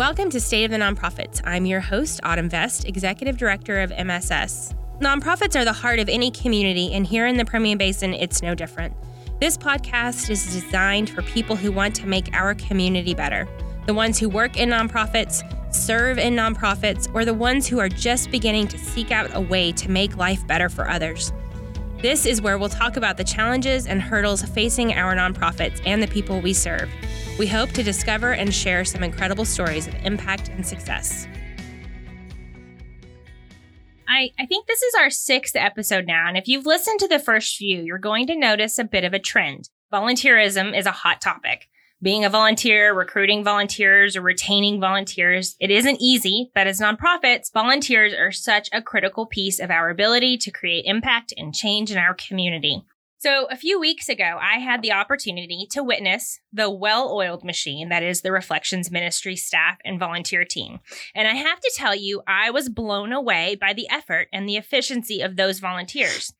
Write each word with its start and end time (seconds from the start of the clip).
Welcome 0.00 0.30
to 0.30 0.40
State 0.40 0.64
of 0.64 0.70
the 0.70 0.78
Nonprofits. 0.78 1.42
I'm 1.44 1.66
your 1.66 1.80
host, 1.80 2.20
Autumn 2.22 2.48
Vest, 2.48 2.86
Executive 2.86 3.36
Director 3.36 3.80
of 3.80 3.90
MSS. 3.90 4.74
Nonprofits 4.98 5.60
are 5.60 5.64
the 5.66 5.74
heart 5.74 5.98
of 5.98 6.08
any 6.08 6.30
community, 6.30 6.94
and 6.94 7.06
here 7.06 7.26
in 7.26 7.36
the 7.36 7.44
Permian 7.44 7.76
Basin, 7.76 8.14
it's 8.14 8.40
no 8.40 8.54
different. 8.54 8.96
This 9.40 9.58
podcast 9.58 10.30
is 10.30 10.54
designed 10.54 11.10
for 11.10 11.20
people 11.20 11.54
who 11.54 11.70
want 11.70 11.94
to 11.96 12.06
make 12.06 12.32
our 12.32 12.54
community 12.54 13.12
better. 13.12 13.46
The 13.84 13.92
ones 13.92 14.18
who 14.18 14.30
work 14.30 14.56
in 14.56 14.70
nonprofits, 14.70 15.42
serve 15.70 16.16
in 16.16 16.34
nonprofits, 16.34 17.14
or 17.14 17.26
the 17.26 17.34
ones 17.34 17.66
who 17.66 17.78
are 17.78 17.90
just 17.90 18.30
beginning 18.30 18.68
to 18.68 18.78
seek 18.78 19.10
out 19.10 19.28
a 19.34 19.40
way 19.42 19.70
to 19.72 19.90
make 19.90 20.16
life 20.16 20.46
better 20.46 20.70
for 20.70 20.88
others. 20.88 21.30
This 21.98 22.24
is 22.24 22.40
where 22.40 22.56
we'll 22.56 22.70
talk 22.70 22.96
about 22.96 23.18
the 23.18 23.24
challenges 23.24 23.86
and 23.86 24.00
hurdles 24.00 24.42
facing 24.42 24.94
our 24.94 25.14
nonprofits 25.14 25.82
and 25.84 26.02
the 26.02 26.08
people 26.08 26.40
we 26.40 26.54
serve. 26.54 26.88
We 27.40 27.46
hope 27.46 27.70
to 27.70 27.82
discover 27.82 28.34
and 28.34 28.52
share 28.52 28.84
some 28.84 29.02
incredible 29.02 29.46
stories 29.46 29.86
of 29.86 29.94
impact 30.04 30.50
and 30.50 30.66
success. 30.66 31.26
I, 34.06 34.32
I 34.38 34.44
think 34.44 34.66
this 34.66 34.82
is 34.82 34.94
our 35.00 35.08
sixth 35.08 35.56
episode 35.56 36.06
now, 36.06 36.28
and 36.28 36.36
if 36.36 36.48
you've 36.48 36.66
listened 36.66 37.00
to 37.00 37.08
the 37.08 37.18
first 37.18 37.56
few, 37.56 37.80
you're 37.80 37.96
going 37.96 38.26
to 38.26 38.36
notice 38.36 38.78
a 38.78 38.84
bit 38.84 39.04
of 39.04 39.14
a 39.14 39.18
trend. 39.18 39.70
Volunteerism 39.90 40.76
is 40.76 40.84
a 40.84 40.90
hot 40.90 41.22
topic. 41.22 41.70
Being 42.02 42.26
a 42.26 42.28
volunteer, 42.28 42.92
recruiting 42.92 43.42
volunteers, 43.42 44.18
or 44.18 44.20
retaining 44.20 44.78
volunteers, 44.78 45.56
it 45.58 45.70
isn't 45.70 46.02
easy, 46.02 46.50
but 46.54 46.66
as 46.66 46.78
nonprofits, 46.78 47.50
volunteers 47.54 48.12
are 48.12 48.32
such 48.32 48.68
a 48.70 48.82
critical 48.82 49.24
piece 49.24 49.60
of 49.60 49.70
our 49.70 49.88
ability 49.88 50.36
to 50.36 50.50
create 50.50 50.84
impact 50.84 51.32
and 51.38 51.54
change 51.54 51.90
in 51.90 51.96
our 51.96 52.12
community. 52.12 52.84
So, 53.20 53.46
a 53.50 53.56
few 53.56 53.78
weeks 53.78 54.08
ago, 54.08 54.38
I 54.40 54.60
had 54.60 54.80
the 54.80 54.92
opportunity 54.92 55.66
to 55.72 55.84
witness 55.84 56.40
the 56.54 56.70
well 56.70 57.12
oiled 57.12 57.44
machine 57.44 57.90
that 57.90 58.02
is 58.02 58.22
the 58.22 58.32
Reflections 58.32 58.90
Ministry 58.90 59.36
staff 59.36 59.76
and 59.84 60.00
volunteer 60.00 60.46
team. 60.46 60.80
And 61.14 61.28
I 61.28 61.34
have 61.34 61.60
to 61.60 61.72
tell 61.76 61.94
you, 61.94 62.22
I 62.26 62.48
was 62.50 62.70
blown 62.70 63.12
away 63.12 63.58
by 63.60 63.74
the 63.74 63.86
effort 63.90 64.28
and 64.32 64.48
the 64.48 64.56
efficiency 64.56 65.20
of 65.20 65.36
those 65.36 65.58
volunteers. 65.58 66.32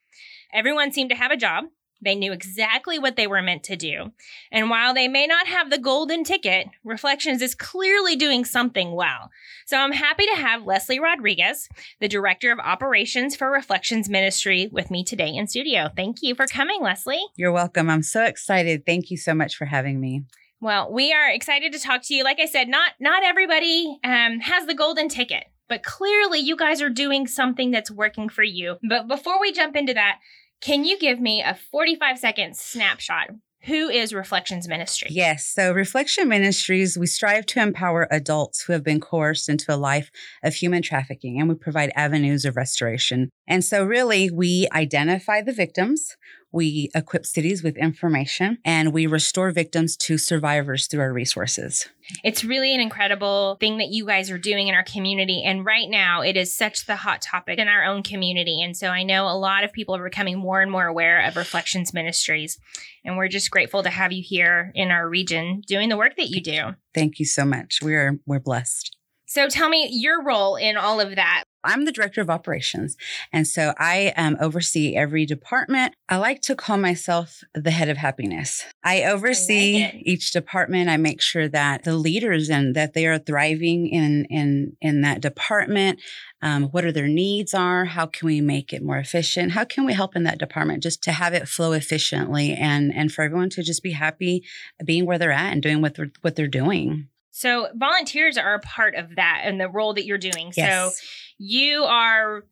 Everyone 0.54 0.90
seemed 0.90 1.10
to 1.10 1.16
have 1.16 1.30
a 1.30 1.36
job. 1.36 1.64
They 2.02 2.14
knew 2.14 2.32
exactly 2.32 2.98
what 2.98 3.16
they 3.16 3.26
were 3.26 3.42
meant 3.42 3.64
to 3.64 3.76
do. 3.76 4.12
And 4.50 4.70
while 4.70 4.94
they 4.94 5.08
may 5.08 5.26
not 5.26 5.46
have 5.46 5.70
the 5.70 5.78
golden 5.78 6.24
ticket, 6.24 6.68
Reflections 6.84 7.42
is 7.42 7.54
clearly 7.54 8.16
doing 8.16 8.44
something 8.44 8.92
well. 8.92 9.30
So 9.66 9.76
I'm 9.76 9.92
happy 9.92 10.26
to 10.26 10.36
have 10.36 10.64
Leslie 10.64 11.00
Rodriguez, 11.00 11.68
the 12.00 12.08
Director 12.08 12.52
of 12.52 12.58
Operations 12.58 13.36
for 13.36 13.50
Reflections 13.50 14.08
Ministry, 14.08 14.68
with 14.72 14.90
me 14.90 15.04
today 15.04 15.34
in 15.34 15.46
studio. 15.46 15.88
Thank 15.94 16.22
you 16.22 16.34
for 16.34 16.46
coming, 16.46 16.82
Leslie. 16.82 17.24
You're 17.36 17.52
welcome. 17.52 17.90
I'm 17.90 18.02
so 18.02 18.24
excited. 18.24 18.86
Thank 18.86 19.10
you 19.10 19.16
so 19.16 19.34
much 19.34 19.56
for 19.56 19.66
having 19.66 20.00
me. 20.00 20.24
Well, 20.60 20.92
we 20.92 21.12
are 21.12 21.30
excited 21.30 21.72
to 21.72 21.78
talk 21.78 22.02
to 22.04 22.14
you. 22.14 22.22
Like 22.22 22.38
I 22.38 22.46
said, 22.46 22.68
not 22.68 22.92
not 23.00 23.22
everybody 23.24 23.98
um, 24.04 24.40
has 24.40 24.66
the 24.66 24.74
golden 24.74 25.08
ticket, 25.08 25.44
but 25.68 25.82
clearly 25.82 26.38
you 26.38 26.54
guys 26.54 26.82
are 26.82 26.90
doing 26.90 27.26
something 27.26 27.70
that's 27.70 27.90
working 27.90 28.28
for 28.28 28.42
you. 28.42 28.76
But 28.86 29.08
before 29.08 29.40
we 29.40 29.52
jump 29.52 29.74
into 29.74 29.94
that, 29.94 30.18
can 30.60 30.84
you 30.84 30.98
give 30.98 31.20
me 31.20 31.42
a 31.42 31.54
45 31.54 32.18
second 32.18 32.56
snapshot? 32.56 33.30
Who 33.64 33.90
is 33.90 34.14
Reflections 34.14 34.66
Ministry? 34.68 35.08
Yes. 35.10 35.46
So, 35.46 35.72
Reflection 35.72 36.28
Ministries, 36.28 36.96
we 36.96 37.06
strive 37.06 37.44
to 37.46 37.60
empower 37.60 38.08
adults 38.10 38.62
who 38.62 38.72
have 38.72 38.82
been 38.82 39.00
coerced 39.00 39.50
into 39.50 39.74
a 39.74 39.76
life 39.76 40.10
of 40.42 40.54
human 40.54 40.80
trafficking, 40.80 41.38
and 41.38 41.46
we 41.46 41.54
provide 41.54 41.92
avenues 41.94 42.46
of 42.46 42.56
restoration. 42.56 43.28
And 43.46 43.62
so, 43.62 43.84
really, 43.84 44.30
we 44.30 44.66
identify 44.72 45.42
the 45.42 45.52
victims, 45.52 46.16
we 46.52 46.90
equip 46.94 47.24
cities 47.26 47.62
with 47.62 47.76
information 47.76 48.58
and 48.64 48.92
we 48.92 49.06
restore 49.06 49.50
victims 49.50 49.96
to 49.96 50.18
survivors 50.18 50.86
through 50.86 51.00
our 51.00 51.12
resources. 51.12 51.88
It's 52.24 52.42
really 52.42 52.74
an 52.74 52.80
incredible 52.80 53.56
thing 53.60 53.78
that 53.78 53.88
you 53.88 54.04
guys 54.04 54.30
are 54.30 54.38
doing 54.38 54.68
in 54.68 54.74
our 54.74 54.82
community. 54.82 55.42
And 55.44 55.64
right 55.64 55.88
now, 55.88 56.22
it 56.22 56.36
is 56.36 56.52
such 56.54 56.86
the 56.86 56.96
hot 56.96 57.22
topic 57.22 57.58
in 57.58 57.68
our 57.68 57.84
own 57.84 58.02
community. 58.02 58.60
And 58.62 58.76
so 58.76 58.88
I 58.88 59.04
know 59.04 59.26
a 59.26 59.38
lot 59.38 59.62
of 59.62 59.72
people 59.72 59.94
are 59.94 60.04
becoming 60.04 60.38
more 60.38 60.60
and 60.60 60.70
more 60.70 60.86
aware 60.86 61.24
of 61.24 61.36
Reflections 61.36 61.94
Ministries. 61.94 62.58
And 63.04 63.16
we're 63.16 63.28
just 63.28 63.50
grateful 63.50 63.82
to 63.82 63.90
have 63.90 64.12
you 64.12 64.22
here 64.26 64.72
in 64.74 64.90
our 64.90 65.08
region 65.08 65.62
doing 65.66 65.88
the 65.88 65.96
work 65.96 66.16
that 66.16 66.30
you 66.30 66.42
do. 66.42 66.74
Thank 66.94 67.18
you 67.18 67.26
so 67.26 67.44
much. 67.44 67.78
We're 67.82 68.18
we're 68.26 68.40
blessed. 68.40 68.96
So 69.26 69.48
tell 69.48 69.68
me 69.68 69.88
your 69.92 70.24
role 70.24 70.56
in 70.56 70.76
all 70.76 71.00
of 71.00 71.14
that. 71.14 71.44
I'm 71.64 71.84
the 71.84 71.92
director 71.92 72.20
of 72.20 72.30
operations. 72.30 72.96
And 73.32 73.46
so 73.46 73.74
I 73.78 74.12
um, 74.16 74.36
oversee 74.40 74.96
every 74.96 75.26
department. 75.26 75.94
I 76.08 76.16
like 76.16 76.40
to 76.42 76.54
call 76.54 76.76
myself 76.76 77.42
the 77.54 77.70
head 77.70 77.88
of 77.88 77.96
happiness. 77.96 78.64
I 78.82 79.04
oversee 79.04 79.82
I 79.82 79.86
like 79.86 80.02
each 80.02 80.32
department. 80.32 80.88
I 80.88 80.96
make 80.96 81.20
sure 81.20 81.48
that 81.48 81.84
the 81.84 81.96
leaders 81.96 82.48
and 82.48 82.74
that 82.74 82.94
they 82.94 83.06
are 83.06 83.18
thriving 83.18 83.86
in, 83.88 84.24
in, 84.26 84.76
in 84.80 85.02
that 85.02 85.20
department. 85.20 86.00
Um, 86.42 86.64
what 86.64 86.84
are 86.84 86.92
their 86.92 87.08
needs 87.08 87.52
are? 87.52 87.84
How 87.84 88.06
can 88.06 88.26
we 88.26 88.40
make 88.40 88.72
it 88.72 88.82
more 88.82 88.96
efficient? 88.96 89.52
How 89.52 89.64
can 89.64 89.84
we 89.84 89.92
help 89.92 90.16
in 90.16 90.22
that 90.24 90.38
department 90.38 90.82
just 90.82 91.02
to 91.04 91.12
have 91.12 91.34
it 91.34 91.48
flow 91.48 91.72
efficiently 91.72 92.54
and, 92.54 92.94
and 92.94 93.12
for 93.12 93.22
everyone 93.22 93.50
to 93.50 93.62
just 93.62 93.82
be 93.82 93.92
happy 93.92 94.44
being 94.84 95.04
where 95.04 95.18
they're 95.18 95.32
at 95.32 95.52
and 95.52 95.62
doing 95.62 95.82
what 95.82 95.96
they're, 95.96 96.12
what 96.22 96.36
they're 96.36 96.48
doing? 96.48 97.08
So 97.30 97.68
volunteers 97.74 98.36
are 98.36 98.54
a 98.54 98.60
part 98.60 98.94
of 98.94 99.16
that 99.16 99.42
and 99.44 99.60
the 99.60 99.68
role 99.68 99.94
that 99.94 100.04
you're 100.04 100.18
doing. 100.18 100.52
Yes. 100.56 100.98
So 100.98 101.04
you 101.38 101.84
are 101.84 102.44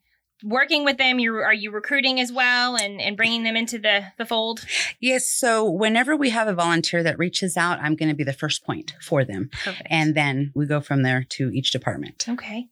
working 0.44 0.84
with 0.84 0.98
them 0.98 1.18
you 1.18 1.34
are 1.36 1.52
you 1.52 1.70
recruiting 1.70 2.20
as 2.20 2.30
well 2.30 2.76
and 2.76 3.00
and 3.00 3.16
bringing 3.16 3.42
them 3.42 3.56
into 3.56 3.78
the 3.78 4.04
the 4.18 4.24
fold 4.24 4.64
yes 5.00 5.28
so 5.28 5.68
whenever 5.68 6.16
we 6.16 6.30
have 6.30 6.46
a 6.46 6.54
volunteer 6.54 7.02
that 7.02 7.18
reaches 7.18 7.56
out 7.56 7.78
i'm 7.80 7.96
going 7.96 8.08
to 8.08 8.14
be 8.14 8.24
the 8.24 8.32
first 8.32 8.64
point 8.64 8.94
for 9.00 9.24
them 9.24 9.50
Perfect. 9.64 9.86
and 9.90 10.14
then 10.14 10.52
we 10.54 10.66
go 10.66 10.80
from 10.80 11.02
there 11.02 11.24
to 11.30 11.50
each 11.50 11.72
department 11.72 12.24
okay 12.28 12.68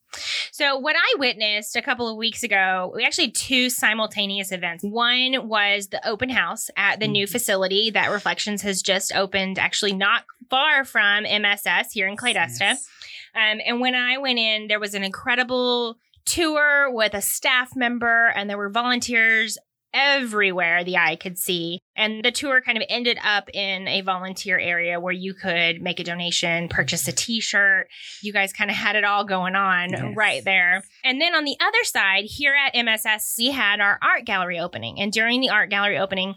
so 0.53 0.77
what 0.79 0.95
i 0.97 1.15
witnessed 1.19 1.75
a 1.75 1.83
couple 1.83 2.09
of 2.09 2.17
weeks 2.17 2.45
ago 2.45 2.93
we 2.95 3.05
actually 3.05 3.31
two 3.31 3.69
simultaneous 3.69 4.53
events 4.53 4.85
one 4.85 5.49
was 5.49 5.89
the 5.89 6.07
open 6.09 6.29
house 6.29 6.71
at 6.77 7.01
the 7.01 7.07
mm-hmm. 7.07 7.13
new 7.13 7.27
facility 7.27 7.91
that 7.91 8.11
reflections 8.11 8.63
has 8.63 8.81
just 8.81 9.13
opened 9.15 9.59
actually 9.59 9.93
not 9.93 10.25
far 10.49 10.85
from 10.85 11.25
mss 11.25 11.89
here 11.91 12.07
in 12.07 12.17
Claydesta 12.17 12.61
yes. 12.61 12.89
um, 13.35 13.61
and 13.67 13.81
when 13.81 13.97
i 13.97 14.19
went 14.19 14.39
in 14.39 14.69
there 14.69 14.79
was 14.79 14.95
an 14.95 15.03
incredible 15.03 15.99
tour 16.27 16.93
with 16.93 17.15
a 17.15 17.23
staff 17.23 17.75
member, 17.75 18.29
and 18.35 18.51
there 18.51 18.59
were 18.59 18.71
volunteers 18.71 19.59
everywhere 19.97 20.85
the 20.85 20.99
eye 20.99 21.17
could 21.17 21.39
see. 21.39 21.81
And 21.97 22.23
the 22.23 22.31
tour 22.31 22.61
kind 22.61 22.77
of 22.77 22.85
ended 22.89 23.19
up 23.25 23.49
in 23.55 23.89
a 23.89 24.03
volunteer 24.03 24.59
area 24.59 25.01
where 25.01 25.13
you 25.13 25.33
could 25.33 25.81
make 25.81 25.99
a 25.99 26.05
donation, 26.05 26.69
purchase 26.69 27.09
a 27.09 27.13
t 27.13 27.41
shirt. 27.41 27.89
You 28.23 28.33
guys 28.33 28.53
kind 28.53 28.71
of 28.71 28.77
had 28.77 28.95
it 28.95 29.05
all 29.05 29.25
going 29.25 29.55
on 29.55 29.91
yes. 29.91 30.15
right 30.15 30.45
there. 30.45 30.83
And 31.03 31.21
then 31.21 31.35
on 31.35 31.45
the 31.45 31.57
other 31.61 31.83
side, 31.85 32.25
here 32.25 32.55
at 32.55 32.75
MSS, 32.75 33.37
we 33.39 33.51
had 33.51 33.81
our 33.81 33.99
art 34.03 34.27
gallery 34.27 34.59
opening. 34.59 35.01
And 35.01 35.11
during 35.13 35.41
the 35.41 35.51
art 35.51 35.71
gallery 35.71 35.99
opening, 35.99 36.35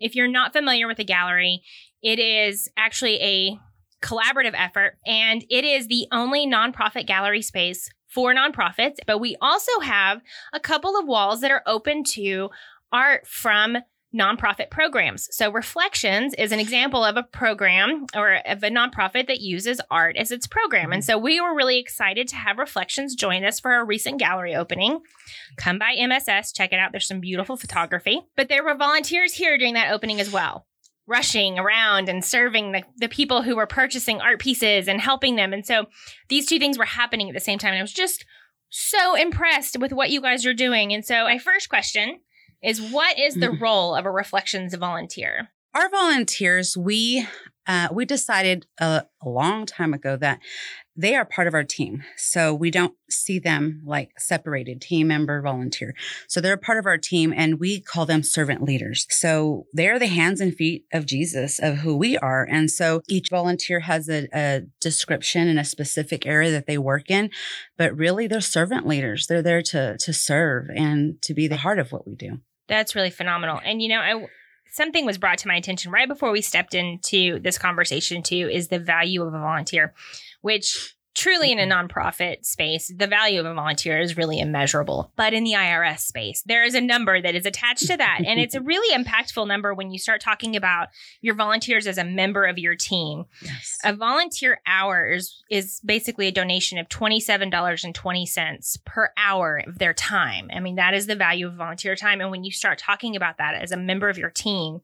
if 0.00 0.14
you're 0.14 0.28
not 0.28 0.54
familiar 0.54 0.86
with 0.86 0.96
the 0.96 1.04
gallery, 1.04 1.62
it 2.02 2.18
is 2.18 2.68
actually 2.76 3.20
a 3.22 3.58
collaborative 4.02 4.54
effort 4.54 4.98
and 5.06 5.44
it 5.48 5.64
is 5.64 5.86
the 5.86 6.06
only 6.12 6.46
nonprofit 6.46 7.06
gallery 7.06 7.42
space 7.42 7.88
for 8.08 8.34
nonprofits, 8.34 8.96
but 9.06 9.18
we 9.18 9.36
also 9.40 9.80
have 9.80 10.20
a 10.52 10.60
couple 10.60 10.98
of 10.98 11.06
walls 11.06 11.40
that 11.40 11.50
are 11.50 11.62
open 11.66 12.04
to 12.04 12.50
art 12.92 13.26
from 13.26 13.78
nonprofit 14.14 14.70
programs. 14.70 15.28
So 15.30 15.50
Reflections 15.50 16.34
is 16.34 16.52
an 16.52 16.60
example 16.60 17.02
of 17.02 17.16
a 17.16 17.22
program 17.22 18.06
or 18.14 18.34
of 18.46 18.62
a 18.62 18.68
nonprofit 18.68 19.26
that 19.28 19.40
uses 19.40 19.80
art 19.90 20.16
as 20.16 20.30
its 20.30 20.46
program. 20.46 20.92
And 20.92 21.02
mm-hmm. 21.02 21.12
so 21.12 21.18
we 21.18 21.40
were 21.40 21.54
really 21.54 21.78
excited 21.78 22.28
to 22.28 22.36
have 22.36 22.58
Reflections 22.58 23.14
join 23.14 23.44
us 23.44 23.60
for 23.60 23.72
our 23.72 23.86
recent 23.86 24.18
gallery 24.18 24.54
opening. 24.54 25.00
Come 25.56 25.78
by 25.78 25.96
MSS, 25.98 26.52
check 26.52 26.72
it 26.72 26.78
out. 26.78 26.92
There's 26.92 27.08
some 27.08 27.20
beautiful 27.20 27.56
photography. 27.56 28.20
But 28.36 28.48
there 28.48 28.64
were 28.64 28.74
volunteers 28.74 29.32
here 29.32 29.56
during 29.56 29.74
that 29.74 29.92
opening 29.92 30.20
as 30.20 30.30
well 30.30 30.66
rushing 31.06 31.58
around 31.58 32.08
and 32.08 32.24
serving 32.24 32.72
the, 32.72 32.82
the 32.96 33.08
people 33.08 33.42
who 33.42 33.56
were 33.56 33.66
purchasing 33.66 34.20
art 34.20 34.38
pieces 34.38 34.88
and 34.88 35.00
helping 35.00 35.36
them. 35.36 35.52
And 35.52 35.66
so 35.66 35.86
these 36.28 36.46
two 36.46 36.58
things 36.58 36.78
were 36.78 36.84
happening 36.84 37.28
at 37.28 37.34
the 37.34 37.40
same 37.40 37.58
time. 37.58 37.72
And 37.72 37.78
I 37.78 37.82
was 37.82 37.92
just 37.92 38.24
so 38.70 39.14
impressed 39.14 39.78
with 39.78 39.92
what 39.92 40.10
you 40.10 40.20
guys 40.20 40.46
are 40.46 40.54
doing. 40.54 40.92
And 40.92 41.04
so 41.04 41.24
my 41.24 41.38
first 41.38 41.68
question 41.68 42.20
is 42.62 42.80
what 42.80 43.18
is 43.18 43.34
the 43.34 43.50
role 43.60 43.94
of 43.94 44.06
a 44.06 44.10
reflections 44.10 44.74
volunteer? 44.74 45.48
Our 45.74 45.88
volunteers, 45.90 46.76
we 46.76 47.26
uh, 47.66 47.88
we 47.92 48.04
decided 48.04 48.66
a, 48.80 49.04
a, 49.22 49.28
long 49.28 49.66
time 49.66 49.94
ago 49.94 50.16
that 50.16 50.40
they 50.94 51.14
are 51.14 51.24
part 51.24 51.46
of 51.46 51.54
our 51.54 51.64
team. 51.64 52.02
So 52.16 52.54
we 52.54 52.70
don't 52.70 52.94
see 53.08 53.38
them 53.38 53.82
like 53.84 54.10
separated 54.18 54.80
team 54.80 55.08
member, 55.08 55.40
volunteer. 55.40 55.94
So 56.28 56.40
they're 56.40 56.54
a 56.54 56.58
part 56.58 56.78
of 56.78 56.86
our 56.86 56.98
team 56.98 57.32
and 57.34 57.58
we 57.58 57.80
call 57.80 58.04
them 58.04 58.22
servant 58.22 58.62
leaders. 58.62 59.06
So 59.10 59.66
they're 59.72 59.98
the 59.98 60.06
hands 60.06 60.40
and 60.40 60.54
feet 60.54 60.84
of 60.92 61.06
Jesus, 61.06 61.58
of 61.58 61.78
who 61.78 61.96
we 61.96 62.18
are. 62.18 62.46
And 62.50 62.70
so 62.70 63.00
each 63.08 63.28
volunteer 63.30 63.80
has 63.80 64.08
a, 64.08 64.28
a 64.34 64.62
description 64.80 65.48
in 65.48 65.58
a 65.58 65.64
specific 65.64 66.26
area 66.26 66.50
that 66.50 66.66
they 66.66 66.78
work 66.78 67.10
in, 67.10 67.30
but 67.78 67.96
really 67.96 68.26
they're 68.26 68.40
servant 68.40 68.86
leaders. 68.86 69.26
They're 69.26 69.42
there 69.42 69.62
to, 69.62 69.96
to 69.98 70.12
serve 70.12 70.68
and 70.74 71.20
to 71.22 71.32
be 71.32 71.48
the 71.48 71.58
heart 71.58 71.78
of 71.78 71.92
what 71.92 72.06
we 72.06 72.14
do. 72.14 72.40
That's 72.68 72.94
really 72.94 73.10
phenomenal. 73.10 73.60
And 73.64 73.82
you 73.82 73.88
know, 73.88 74.00
I 74.00 74.26
something 74.72 75.04
was 75.04 75.18
brought 75.18 75.38
to 75.38 75.48
my 75.48 75.54
attention 75.54 75.92
right 75.92 76.08
before 76.08 76.32
we 76.32 76.40
stepped 76.40 76.74
into 76.74 77.38
this 77.40 77.58
conversation 77.58 78.22
too 78.22 78.48
is 78.50 78.68
the 78.68 78.78
value 78.78 79.22
of 79.22 79.28
a 79.28 79.38
volunteer 79.38 79.92
which 80.42 80.94
truly 81.14 81.52
in 81.52 81.58
a 81.58 81.62
Mm-hmm. 81.66 81.86
nonprofit 81.86 82.42
space, 82.42 82.90
the 82.96 83.06
value 83.06 83.38
of 83.38 83.44
a 83.44 83.52
volunteer 83.52 84.00
is 84.00 84.16
really 84.16 84.40
immeasurable. 84.40 85.12
But 85.14 85.34
in 85.34 85.44
the 85.44 85.52
IRS 85.52 85.98
space, 86.00 86.42
there 86.46 86.64
is 86.64 86.74
a 86.74 86.80
number 86.80 87.20
that 87.20 87.34
is 87.34 87.44
attached 87.44 87.86
to 87.88 87.98
that. 87.98 88.20
and 88.26 88.40
it's 88.40 88.54
a 88.54 88.60
really 88.72 88.96
impactful 88.96 89.46
number 89.46 89.74
when 89.74 89.90
you 89.90 89.98
start 89.98 90.22
talking 90.22 90.56
about 90.56 90.88
your 91.20 91.34
volunteers 91.34 91.86
as 91.86 91.98
a 91.98 92.04
member 92.04 92.46
of 92.46 92.58
your 92.58 92.74
team. 92.74 93.24
Yes. 93.42 93.76
A 93.84 93.94
volunteer 93.94 94.62
hour 94.66 95.12
is, 95.12 95.42
is 95.50 95.80
basically 95.84 96.28
a 96.28 96.32
donation 96.32 96.78
of 96.78 96.88
$27.20 96.88 98.84
per 98.84 99.10
hour 99.16 99.62
of 99.66 99.78
their 99.78 99.92
time. 99.94 100.48
I 100.54 100.60
mean, 100.60 100.76
that 100.76 100.94
is 100.94 101.06
the 101.06 101.16
value 101.16 101.46
of 101.46 101.54
volunteer 101.54 101.94
time. 101.96 102.20
And 102.20 102.30
when 102.30 102.44
you 102.44 102.52
start 102.52 102.78
talking 102.78 103.16
about 103.16 103.38
that 103.38 103.54
as 103.54 103.72
a 103.72 103.76
member 103.76 104.08
of 104.08 104.18
your 104.18 104.30
team, 104.30 104.80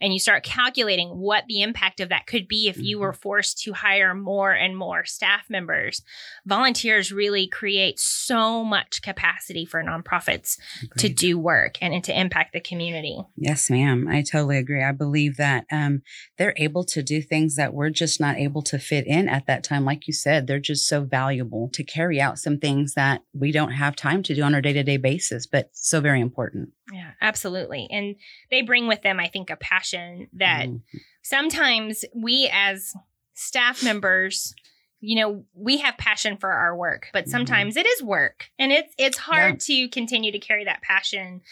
and 0.00 0.12
you 0.12 0.18
start 0.18 0.44
calculating 0.44 1.08
what 1.08 1.44
the 1.48 1.62
impact 1.62 2.00
of 2.00 2.08
that 2.08 2.26
could 2.26 2.48
be 2.48 2.68
if 2.68 2.78
you 2.78 2.98
were 2.98 3.12
forced 3.12 3.58
to 3.62 3.72
hire 3.72 4.14
more 4.14 4.52
and 4.52 4.76
more 4.76 5.04
staff 5.04 5.48
members. 5.48 6.02
Volunteers 6.46 7.12
really 7.12 7.46
create 7.46 7.98
so 7.98 8.64
much 8.64 9.02
capacity 9.02 9.64
for 9.64 9.82
nonprofits 9.82 10.58
to 10.98 11.08
do 11.08 11.38
work 11.38 11.76
and, 11.80 11.94
and 11.94 12.04
to 12.04 12.18
impact 12.18 12.52
the 12.52 12.60
community. 12.60 13.18
Yes, 13.36 13.70
ma'am. 13.70 14.08
I 14.08 14.22
totally 14.22 14.58
agree. 14.58 14.82
I 14.82 14.92
believe 14.92 15.36
that 15.36 15.66
um, 15.70 16.02
they're 16.38 16.54
able 16.56 16.84
to 16.84 17.02
do 17.02 17.22
things 17.22 17.56
that 17.56 17.74
we're 17.74 17.90
just 17.90 18.20
not 18.20 18.36
able 18.36 18.62
to 18.62 18.78
fit 18.78 19.06
in 19.06 19.28
at 19.28 19.46
that 19.46 19.64
time. 19.64 19.84
Like 19.84 20.06
you 20.06 20.12
said, 20.12 20.46
they're 20.46 20.58
just 20.58 20.88
so 20.88 21.02
valuable 21.02 21.68
to 21.72 21.84
carry 21.84 22.20
out 22.20 22.38
some 22.38 22.58
things 22.58 22.94
that 22.94 23.22
we 23.32 23.52
don't 23.52 23.72
have 23.72 23.96
time 23.96 24.22
to 24.24 24.34
do 24.34 24.42
on 24.42 24.54
our 24.54 24.60
day 24.60 24.72
to 24.72 24.82
day 24.82 24.96
basis, 24.96 25.46
but 25.46 25.70
so 25.72 26.00
very 26.00 26.20
important. 26.20 26.70
Yeah, 26.92 27.12
absolutely. 27.20 27.88
And 27.90 28.16
they 28.50 28.62
bring 28.62 28.86
with 28.86 29.02
them, 29.02 29.18
I 29.18 29.28
think, 29.28 29.48
a 29.48 29.56
passion 29.56 29.83
that 30.32 30.66
Mhm. 30.68 30.80
sometimes 31.22 32.04
we 32.14 32.48
as 32.52 32.94
staff 33.34 33.82
members 33.82 34.54
you 35.00 35.16
know 35.16 35.44
we 35.54 35.78
have 35.78 35.96
passion 35.98 36.36
for 36.36 36.50
our 36.52 36.74
work 36.76 37.08
but 37.12 37.26
Mhm. 37.26 37.30
sometimes 37.30 37.76
it 37.76 37.84
is 37.86 38.02
work 38.02 38.50
and 38.58 38.72
it's 38.72 38.94
it's 38.96 39.18
hard 39.18 39.60
to 39.60 39.88
continue 39.88 40.32
to 40.32 40.38
carry 40.38 40.64
that 40.64 40.80
passion 40.82 41.42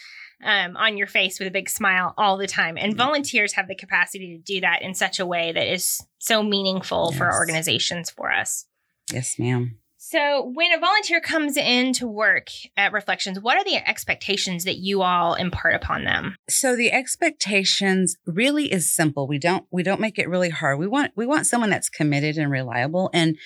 um, 0.43 0.75
on 0.75 0.97
your 0.97 1.07
face 1.07 1.39
with 1.39 1.47
a 1.47 1.51
big 1.51 1.69
smile 1.69 2.13
all 2.17 2.35
the 2.37 2.47
time 2.47 2.77
and 2.77 2.93
Mhm. 2.93 2.97
volunteers 2.97 3.53
have 3.53 3.67
the 3.67 3.75
capacity 3.75 4.35
to 4.37 4.41
do 4.43 4.61
that 4.61 4.81
in 4.81 4.93
such 4.93 5.19
a 5.19 5.25
way 5.25 5.51
that 5.51 5.67
is 5.71 6.01
so 6.19 6.41
meaningful 6.41 7.11
for 7.11 7.31
organizations 7.33 8.09
for 8.09 8.31
us 8.31 8.65
Yes, 9.11 9.37
ma'am. 9.37 9.77
So 10.13 10.51
when 10.53 10.71
a 10.71 10.79
volunteer 10.79 11.19
comes 11.19 11.57
in 11.57 11.93
to 11.93 12.07
work 12.07 12.47
at 12.77 12.93
reflections 12.93 13.39
what 13.39 13.57
are 13.57 13.63
the 13.63 13.77
expectations 13.77 14.63
that 14.63 14.77
you 14.77 15.01
all 15.01 15.33
impart 15.33 15.75
upon 15.75 16.03
them 16.03 16.35
So 16.49 16.75
the 16.75 16.91
expectations 16.91 18.15
really 18.25 18.71
is 18.71 18.93
simple. 18.93 19.27
We 19.27 19.39
don't 19.39 19.65
we 19.71 19.83
don't 19.83 20.01
make 20.01 20.19
it 20.19 20.29
really 20.29 20.49
hard. 20.49 20.79
We 20.79 20.87
want 20.87 21.11
we 21.15 21.25
want 21.25 21.47
someone 21.47 21.69
that's 21.69 21.89
committed 21.89 22.37
and 22.37 22.51
reliable. 22.51 23.09
And 23.13 23.37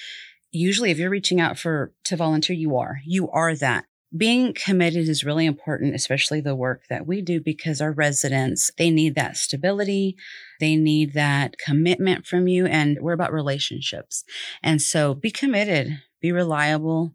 usually 0.52 0.92
if 0.92 0.98
you're 0.98 1.10
reaching 1.10 1.40
out 1.40 1.58
for 1.58 1.94
to 2.06 2.16
volunteer, 2.16 2.56
you 2.56 2.78
are. 2.78 3.00
You 3.06 3.30
are 3.32 3.56
that. 3.56 3.86
Being 4.16 4.54
committed 4.54 5.10
is 5.10 5.26
really 5.26 5.46
important, 5.46 5.94
especially 5.94 6.40
the 6.42 6.56
work 6.56 6.84
that 6.90 7.06
we 7.06 7.22
do 7.22 7.42
because 7.42 7.82
our 7.82 7.92
residents, 7.92 8.72
they 8.78 8.90
need 8.90 9.16
that 9.16 9.36
stability. 9.36 10.16
They 10.60 10.76
need 10.76 11.14
that 11.14 11.58
commitment 11.58 12.26
from 12.26 12.48
you. 12.48 12.66
And 12.66 12.98
we're 13.02 13.14
about 13.14 13.34
relationships. 13.34 14.24
And 14.64 14.82
so 14.82 15.14
be 15.14 15.30
committed, 15.30 16.02
be 16.22 16.32
reliable. 16.32 17.14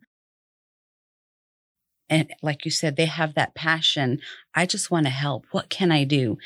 And 2.08 2.30
like 2.42 2.64
you 2.64 2.70
said, 2.70 2.96
they 2.96 3.06
have 3.06 3.34
that 3.34 3.54
passion. 3.54 4.20
I 4.54 4.66
just 4.66 4.90
want 4.90 5.06
to 5.06 5.10
help. 5.10 5.46
What 5.50 5.70
can 5.70 5.90
I 5.90 6.04
do? 6.04 6.36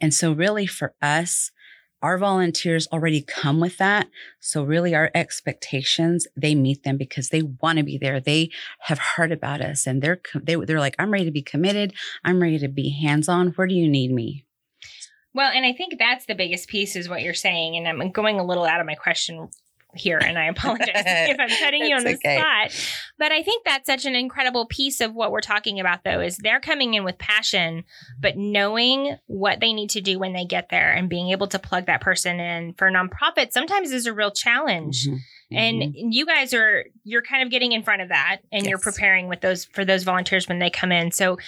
And 0.00 0.14
so, 0.14 0.32
really, 0.32 0.66
for 0.66 0.94
us, 1.02 1.50
our 2.00 2.16
volunteers 2.16 2.86
already 2.92 3.22
come 3.22 3.58
with 3.58 3.78
that. 3.78 4.08
So, 4.38 4.62
really, 4.62 4.94
our 4.94 5.10
expectations, 5.14 6.28
they 6.36 6.54
meet 6.54 6.84
them 6.84 6.96
because 6.96 7.30
they 7.30 7.42
want 7.42 7.78
to 7.78 7.84
be 7.84 7.98
there. 7.98 8.20
They 8.20 8.50
have 8.82 8.98
heard 8.98 9.32
about 9.32 9.60
us 9.60 9.86
and 9.86 10.00
they're, 10.00 10.16
co- 10.16 10.40
they, 10.40 10.54
they're 10.54 10.78
like, 10.78 10.94
I'm 10.98 11.10
ready 11.10 11.24
to 11.24 11.32
be 11.32 11.42
committed. 11.42 11.94
I'm 12.24 12.40
ready 12.40 12.60
to 12.60 12.68
be 12.68 12.90
hands 12.90 13.28
on. 13.28 13.48
Where 13.48 13.66
do 13.66 13.74
you 13.74 13.88
need 13.88 14.12
me? 14.12 14.44
Well, 15.34 15.50
and 15.52 15.66
I 15.66 15.72
think 15.72 15.98
that's 15.98 16.26
the 16.26 16.34
biggest 16.34 16.68
piece 16.68 16.94
is 16.94 17.08
what 17.08 17.22
you're 17.22 17.34
saying. 17.34 17.76
And 17.76 17.88
I'm 17.88 18.12
going 18.12 18.38
a 18.38 18.46
little 18.46 18.64
out 18.64 18.80
of 18.80 18.86
my 18.86 18.94
question 18.94 19.50
here, 19.98 20.18
and 20.18 20.38
I 20.38 20.46
apologize 20.48 20.90
if 20.94 21.38
I'm 21.38 21.48
putting 21.64 21.84
you 21.84 21.96
on 21.96 22.04
the 22.04 22.14
okay. 22.14 22.38
spot. 22.38 22.84
But 23.18 23.32
I 23.32 23.42
think 23.42 23.64
that's 23.64 23.86
such 23.86 24.04
an 24.04 24.14
incredible 24.14 24.66
piece 24.66 25.00
of 25.00 25.14
what 25.14 25.32
we're 25.32 25.40
talking 25.40 25.80
about, 25.80 26.04
though, 26.04 26.20
is 26.20 26.36
they're 26.38 26.60
coming 26.60 26.94
in 26.94 27.04
with 27.04 27.18
passion, 27.18 27.84
but 28.20 28.36
knowing 28.36 29.16
what 29.26 29.60
they 29.60 29.72
need 29.72 29.90
to 29.90 30.00
do 30.00 30.18
when 30.18 30.32
they 30.32 30.44
get 30.44 30.68
there 30.68 30.92
and 30.92 31.08
being 31.08 31.30
able 31.30 31.46
to 31.48 31.58
plug 31.58 31.86
that 31.86 32.00
person 32.00 32.40
in 32.40 32.74
for 32.74 32.90
nonprofits 32.90 33.52
sometimes 33.52 33.90
is 33.90 34.06
a 34.06 34.12
real 34.12 34.30
challenge. 34.30 35.06
Mhm. 35.06 35.18
And 35.52 35.82
Mhm. 35.82 35.92
you 36.10 36.26
guys 36.26 36.52
are 36.52 36.84
you're 37.04 37.22
kind 37.22 37.42
of 37.42 37.50
getting 37.50 37.72
in 37.72 37.82
front 37.82 38.02
of 38.02 38.08
that 38.08 38.38
and 38.52 38.66
you're 38.66 38.78
preparing 38.78 39.28
with 39.28 39.40
those 39.40 39.64
for 39.64 39.84
those 39.84 40.02
volunteers 40.02 40.48
when 40.48 40.58
they 40.58 40.70
come 40.70 40.90
in. 40.90 41.12
So 41.12 41.38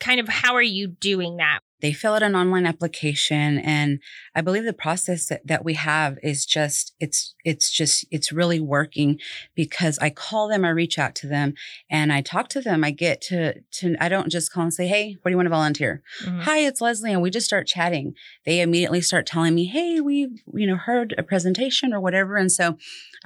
kind 0.00 0.20
of 0.20 0.28
how 0.28 0.54
are 0.54 0.62
you 0.62 0.86
doing 0.86 1.38
that? 1.38 1.60
They 1.80 1.92
fill 1.92 2.14
out 2.14 2.22
an 2.22 2.34
online 2.34 2.66
application 2.66 3.58
and 3.58 4.00
i 4.34 4.40
believe 4.40 4.64
the 4.64 4.72
process 4.72 5.26
that, 5.26 5.46
that 5.46 5.64
we 5.64 5.74
have 5.74 6.18
is 6.22 6.44
just 6.46 6.94
it's 7.00 7.34
it's 7.44 7.70
just 7.70 8.04
it's 8.10 8.32
really 8.32 8.60
working 8.60 9.18
because 9.54 9.98
i 10.00 10.10
call 10.10 10.48
them 10.48 10.64
i 10.64 10.68
reach 10.68 10.98
out 10.98 11.14
to 11.14 11.26
them 11.26 11.54
and 11.90 12.12
i 12.12 12.20
talk 12.20 12.48
to 12.48 12.60
them. 12.60 12.84
I 12.84 12.90
get 12.90 13.20
to 13.22 13.60
to 13.60 13.96
i 14.00 14.08
don't 14.08 14.30
just 14.30 14.52
call 14.52 14.64
and 14.64 14.74
say 14.74 14.86
hey 14.86 15.16
where 15.22 15.30
do 15.30 15.32
you 15.32 15.36
want 15.36 15.46
to 15.46 15.50
volunteer? 15.50 16.02
Mhm. 16.24 16.40
hi 16.42 16.58
it's 16.58 16.80
leslie 16.80 17.12
and 17.12 17.22
we 17.22 17.30
just 17.30 17.46
start 17.46 17.66
chatting. 17.66 18.14
They 18.44 18.60
immediately 18.60 19.00
start 19.00 19.26
telling 19.26 19.54
me 19.54 19.66
hey 19.66 20.00
we 20.00 20.28
you 20.54 20.66
know 20.66 20.76
heard 20.76 21.14
a 21.18 21.22
presentation 21.22 21.92
or 21.92 22.00
whatever 22.00 22.36
and 22.36 22.50
so 22.50 22.76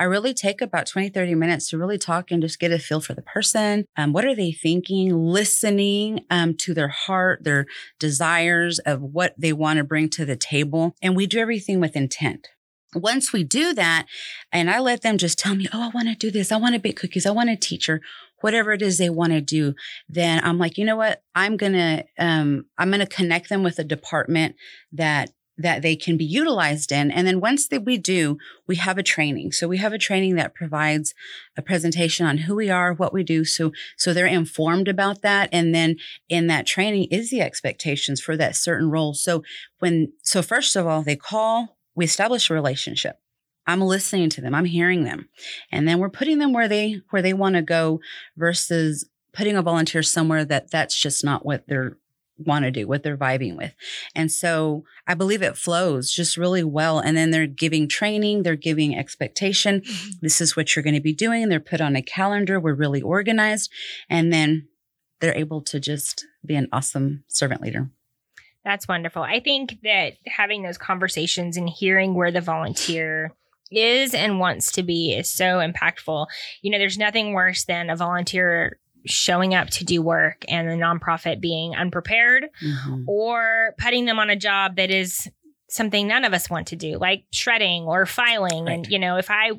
i 0.02 0.04
really 0.04 0.34
take 0.34 0.60
about 0.60 0.87
20 0.87 1.10
30 1.10 1.37
minutes 1.37 1.69
to 1.70 1.78
really 1.78 1.96
talk 1.96 2.32
and 2.32 2.43
just 2.43 2.58
get 2.58 2.72
a 2.72 2.78
feel 2.78 3.00
for 3.00 3.14
the 3.14 3.22
person. 3.22 3.84
Um, 3.96 4.12
what 4.12 4.25
are 4.25 4.34
they 4.34 4.50
thinking 4.50 5.14
listening 5.14 6.25
um, 6.28 6.56
to 6.56 6.75
their 6.75 6.88
heart 6.88 7.44
their 7.44 7.66
desires 8.00 8.81
of 8.81 9.00
what 9.00 9.32
they 9.38 9.52
want 9.52 9.76
to 9.76 9.84
bring 9.84 10.08
to 10.10 10.25
the 10.25 10.34
table. 10.34 10.96
And 11.00 11.14
we 11.14 11.26
do 11.26 11.38
everything 11.38 11.78
with 11.78 11.94
intent. 11.94 12.49
Once 12.94 13.32
we 13.32 13.44
do 13.44 13.72
that 13.72 14.06
and 14.50 14.69
i 14.69 14.78
let 14.78 15.02
them 15.02 15.16
just 15.16 15.38
tell 15.38 15.54
me 15.54 15.66
oh 15.72 15.84
i 15.84 15.90
want 15.94 16.08
to 16.08 16.16
do 16.16 16.32
this. 16.32 16.50
I 16.50 16.56
want 16.56 16.75
to 16.75 16.81
bake 16.81 16.98
cookies. 16.98 17.25
I 17.25 17.31
want 17.31 17.50
to 17.50 17.56
teach 17.56 17.87
her 17.87 18.00
whatever 18.40 18.72
it 18.72 18.82
is 18.82 18.98
they 18.98 19.08
want 19.08 19.32
to 19.32 19.40
do 19.40 19.72
then 20.08 20.40
i'm 20.43 20.58
like 20.58 20.76
you 20.76 20.84
know 20.84 20.96
what? 20.96 21.22
I'm 21.34 21.56
gonna 21.56 22.05
um, 22.19 22.66
i'm 22.76 22.90
gonna 22.90 23.06
connect 23.06 23.48
them 23.48 23.62
with 23.62 23.78
a 23.78 23.84
department 23.84 24.56
that 24.90 25.31
that 25.62 25.82
they 25.82 25.97
can 25.97 26.17
be 26.17 26.25
utilized 26.25 26.93
in. 26.93 27.10
And 27.10 27.27
then 27.27 27.41
once 27.41 27.67
that 27.69 27.84
we 27.84 27.98
do 27.98 28.39
we 28.67 28.77
have 28.77 28.98
a 28.98 29.03
training. 29.03 29.53
So 29.53 29.67
we 29.67 29.79
have 29.79 29.93
a 29.93 29.98
training 29.98 30.36
that 30.36 30.55
provides 30.55 31.15
a 31.56 31.63
presentation 31.63 32.27
on 32.27 32.39
who 32.39 32.55
we 32.55 32.70
are 32.70 32.94
what 32.94 33.13
we 33.13 33.22
do. 33.22 33.44
So 33.44 33.72
so 33.96 34.13
they're 34.13 34.27
informed 34.27 34.89
about 34.89 35.22
that. 35.22 35.48
And 35.53 35.75
then 35.75 35.96
in 36.29 36.46
that 36.48 36.67
training 36.67 37.08
is 37.10 37.31
the 37.31 37.41
expectations 37.41 38.20
for 38.20 38.36
that 38.36 38.56
certain 38.56 38.91
role. 38.91 39.15
So 39.15 39.43
when 39.79 40.13
so 40.22 40.43
first 40.43 40.77
of 40.77 40.86
all 40.86 41.03
they 41.03 41.17
call 41.17 41.77
we 41.94 42.05
establish 42.05 42.51
a 42.51 42.55
relationship. 42.55 43.19
I'm 43.67 43.81
listening 43.81 44.29
to 44.31 44.41
them. 44.41 44.55
I'm 44.55 44.65
hearing 44.65 45.05
them. 45.05 45.29
And 45.70 45.86
then 45.86 45.98
we're 45.98 46.10
putting 46.10 46.39
them 46.39 46.53
where 46.53 46.69
they 46.69 47.01
where 47.10 47.22
they 47.22 47.32
want 47.32 47.55
to 47.55 47.63
go 47.63 48.01
versus 48.36 49.08
putting 49.32 49.56
a 49.56 49.63
volunteer 49.63 50.03
somewhere 50.03 50.44
that 50.44 50.70
that's 50.70 50.98
just 50.98 51.25
not 51.25 51.44
what 51.44 51.67
they're 51.67 51.96
want 52.39 52.65
to 52.65 52.70
do 52.70 52.89
what 52.89 53.03
they're 53.03 53.17
vibing 53.17 53.56
with 53.56 53.74
and 54.15 54.32
so 54.32 54.84
i 55.06 55.15
believe 55.15 55.43
it 55.43 55.56
flows 55.56 56.10
just 56.10 56.36
really 56.36 56.65
well 56.65 56.98
and 56.98 57.17
then 57.17 57.31
they're 57.31 57.46
giving 57.46 57.89
training 57.89 58.43
they're 58.43 58.56
giving 58.56 58.96
expectation 58.96 59.81
mm-hmm. 59.81 60.10
this 60.22 60.41
is 60.41 60.56
what 60.56 60.74
you're 60.74 60.82
going 60.82 60.94
to 60.94 61.01
be 61.01 61.12
doing 61.15 61.48
they're 61.48 61.60
put 61.60 61.81
on 61.81 61.94
a 61.94 62.03
calendar 62.03 62.58
we're 62.58 62.74
really 62.74 63.03
organized 63.03 63.70
and 64.08 64.32
then 64.32 64.67
they're 65.20 65.36
able 65.36 65.60
to 65.62 65.79
just 65.79 66.27
be 66.44 66.55
an 66.55 66.69
awesome 66.72 67.22
servant 67.29 67.60
leader 67.60 67.91
That's 68.65 68.86
wonderful. 68.86 69.22
I 69.22 69.41
think 69.41 69.79
that 69.82 70.15
having 70.27 70.62
those 70.62 70.79
conversations 70.79 71.56
and 71.56 71.69
hearing 71.69 72.15
where 72.15 72.31
the 72.31 72.41
volunteer 72.41 73.34
is 73.72 74.15
and 74.15 74.39
wants 74.39 74.72
to 74.72 74.82
be 74.82 75.12
is 75.12 75.32
so 75.32 75.58
impactful. 75.58 76.27
You 76.62 76.70
know, 76.70 76.79
there's 76.79 76.98
nothing 76.98 77.32
worse 77.32 77.65
than 77.65 77.91
a 77.91 77.96
volunteer 77.96 78.79
showing 79.06 79.55
up 79.55 79.69
to 79.71 79.85
do 79.85 80.01
work 80.03 80.44
and 80.49 80.69
the 80.69 80.73
nonprofit 80.75 81.41
being 81.41 81.75
unprepared 81.75 82.47
Mhm. 82.65 83.05
or 83.06 83.75
putting 83.79 84.05
them 84.05 84.19
on 84.19 84.31
a 84.31 84.37
job 84.37 84.77
that 84.77 84.91
is 84.91 85.29
something 85.69 86.06
none 86.06 86.25
of 86.25 86.35
us 86.35 86.51
want 86.51 86.67
to 86.69 86.77
do 86.77 86.99
like 86.99 87.25
shredding 87.32 87.85
or 87.85 88.05
filing 88.05 88.69
and 88.69 88.87
you 88.89 88.99
know 88.99 89.17
if 89.17 89.31
i 89.31 89.51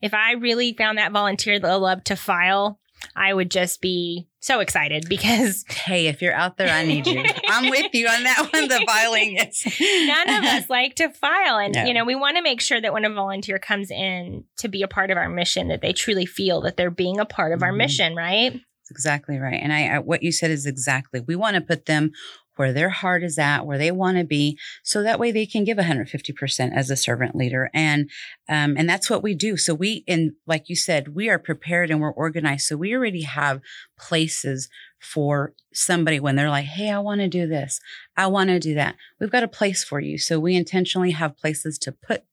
if 0.00 0.14
i 0.14 0.32
really 0.32 0.72
found 0.72 0.96
that 0.96 1.12
volunteer 1.12 1.58
that 1.60 1.74
loved 1.74 2.06
to 2.06 2.16
file 2.16 2.80
i 3.14 3.34
would 3.34 3.50
just 3.50 3.82
be 3.82 4.26
so 4.40 4.60
excited 4.60 5.04
because 5.10 5.66
hey 5.68 6.06
if 6.06 6.22
you're 6.22 6.32
out 6.32 6.56
there 6.56 6.70
i 6.70 6.86
need 6.86 7.06
you 7.06 7.22
i'm 7.50 7.68
with 7.68 7.92
you 7.92 8.08
on 8.08 8.22
that 8.22 8.48
one 8.50 8.66
the 8.68 8.82
filing 8.86 9.36
is 9.36 9.62
none 10.06 10.30
of 10.30 10.44
us 10.44 10.70
like 10.70 10.94
to 10.94 11.10
file 11.10 11.58
and 11.58 11.74
No. 11.74 11.84
you 11.84 11.92
know 11.92 12.06
we 12.06 12.14
want 12.14 12.38
to 12.38 12.42
make 12.42 12.62
sure 12.62 12.80
that 12.80 12.94
when 12.94 13.04
a 13.04 13.10
volunteer 13.12 13.58
comes 13.58 13.90
in 13.90 14.44
to 14.56 14.68
be 14.68 14.80
a 14.82 14.88
part 14.88 15.10
of 15.10 15.18
our 15.18 15.28
mission 15.28 15.68
that 15.68 15.82
they 15.82 15.92
truly 15.92 16.24
feel 16.24 16.62
that 16.62 16.78
they're 16.78 16.90
being 16.90 17.20
a 17.20 17.26
part 17.26 17.52
of 17.52 17.62
our 17.62 17.72
Mhm. 17.74 17.76
mission 17.76 18.16
right 18.16 18.58
exactly 18.90 19.38
right. 19.38 19.60
And 19.62 19.72
I, 19.72 19.96
I, 19.96 19.98
what 19.98 20.22
you 20.22 20.32
said 20.32 20.50
is 20.50 20.66
exactly. 20.66 21.20
We 21.20 21.36
want 21.36 21.54
to 21.54 21.60
put 21.60 21.86
them 21.86 22.12
where 22.56 22.72
their 22.72 22.90
heart 22.90 23.22
is 23.22 23.38
at, 23.38 23.64
where 23.66 23.78
they 23.78 23.92
want 23.92 24.18
to 24.18 24.24
be, 24.24 24.58
so 24.82 25.02
that 25.02 25.20
way 25.20 25.30
they 25.30 25.46
can 25.46 25.62
give 25.62 25.78
150% 25.78 26.72
as 26.74 26.90
a 26.90 26.96
servant 26.96 27.36
leader. 27.36 27.70
And 27.72 28.10
um, 28.48 28.74
and 28.76 28.88
that's 28.88 29.08
what 29.08 29.22
we 29.22 29.34
do. 29.34 29.56
So 29.56 29.74
we, 29.74 30.02
and 30.08 30.32
like 30.46 30.68
you 30.68 30.74
said, 30.74 31.14
we 31.14 31.28
are 31.28 31.38
prepared 31.38 31.90
and 31.90 32.00
we're 32.00 32.10
organized. 32.10 32.66
So 32.66 32.76
we 32.76 32.94
already 32.94 33.22
have 33.22 33.60
places 33.96 34.68
for 34.98 35.54
somebody 35.72 36.18
when 36.18 36.34
they're 36.34 36.50
like, 36.50 36.64
Hey, 36.64 36.90
I 36.90 36.98
want 36.98 37.20
to 37.20 37.28
do 37.28 37.46
this. 37.46 37.80
I 38.16 38.26
want 38.26 38.50
to 38.50 38.58
do 38.58 38.74
that. 38.74 38.96
We've 39.20 39.30
got 39.30 39.44
a 39.44 39.48
place 39.48 39.84
for 39.84 40.00
you. 40.00 40.18
So 40.18 40.40
we 40.40 40.56
intentionally 40.56 41.12
have 41.12 41.38
places 41.38 41.78
to 41.80 41.92
put 41.92 42.24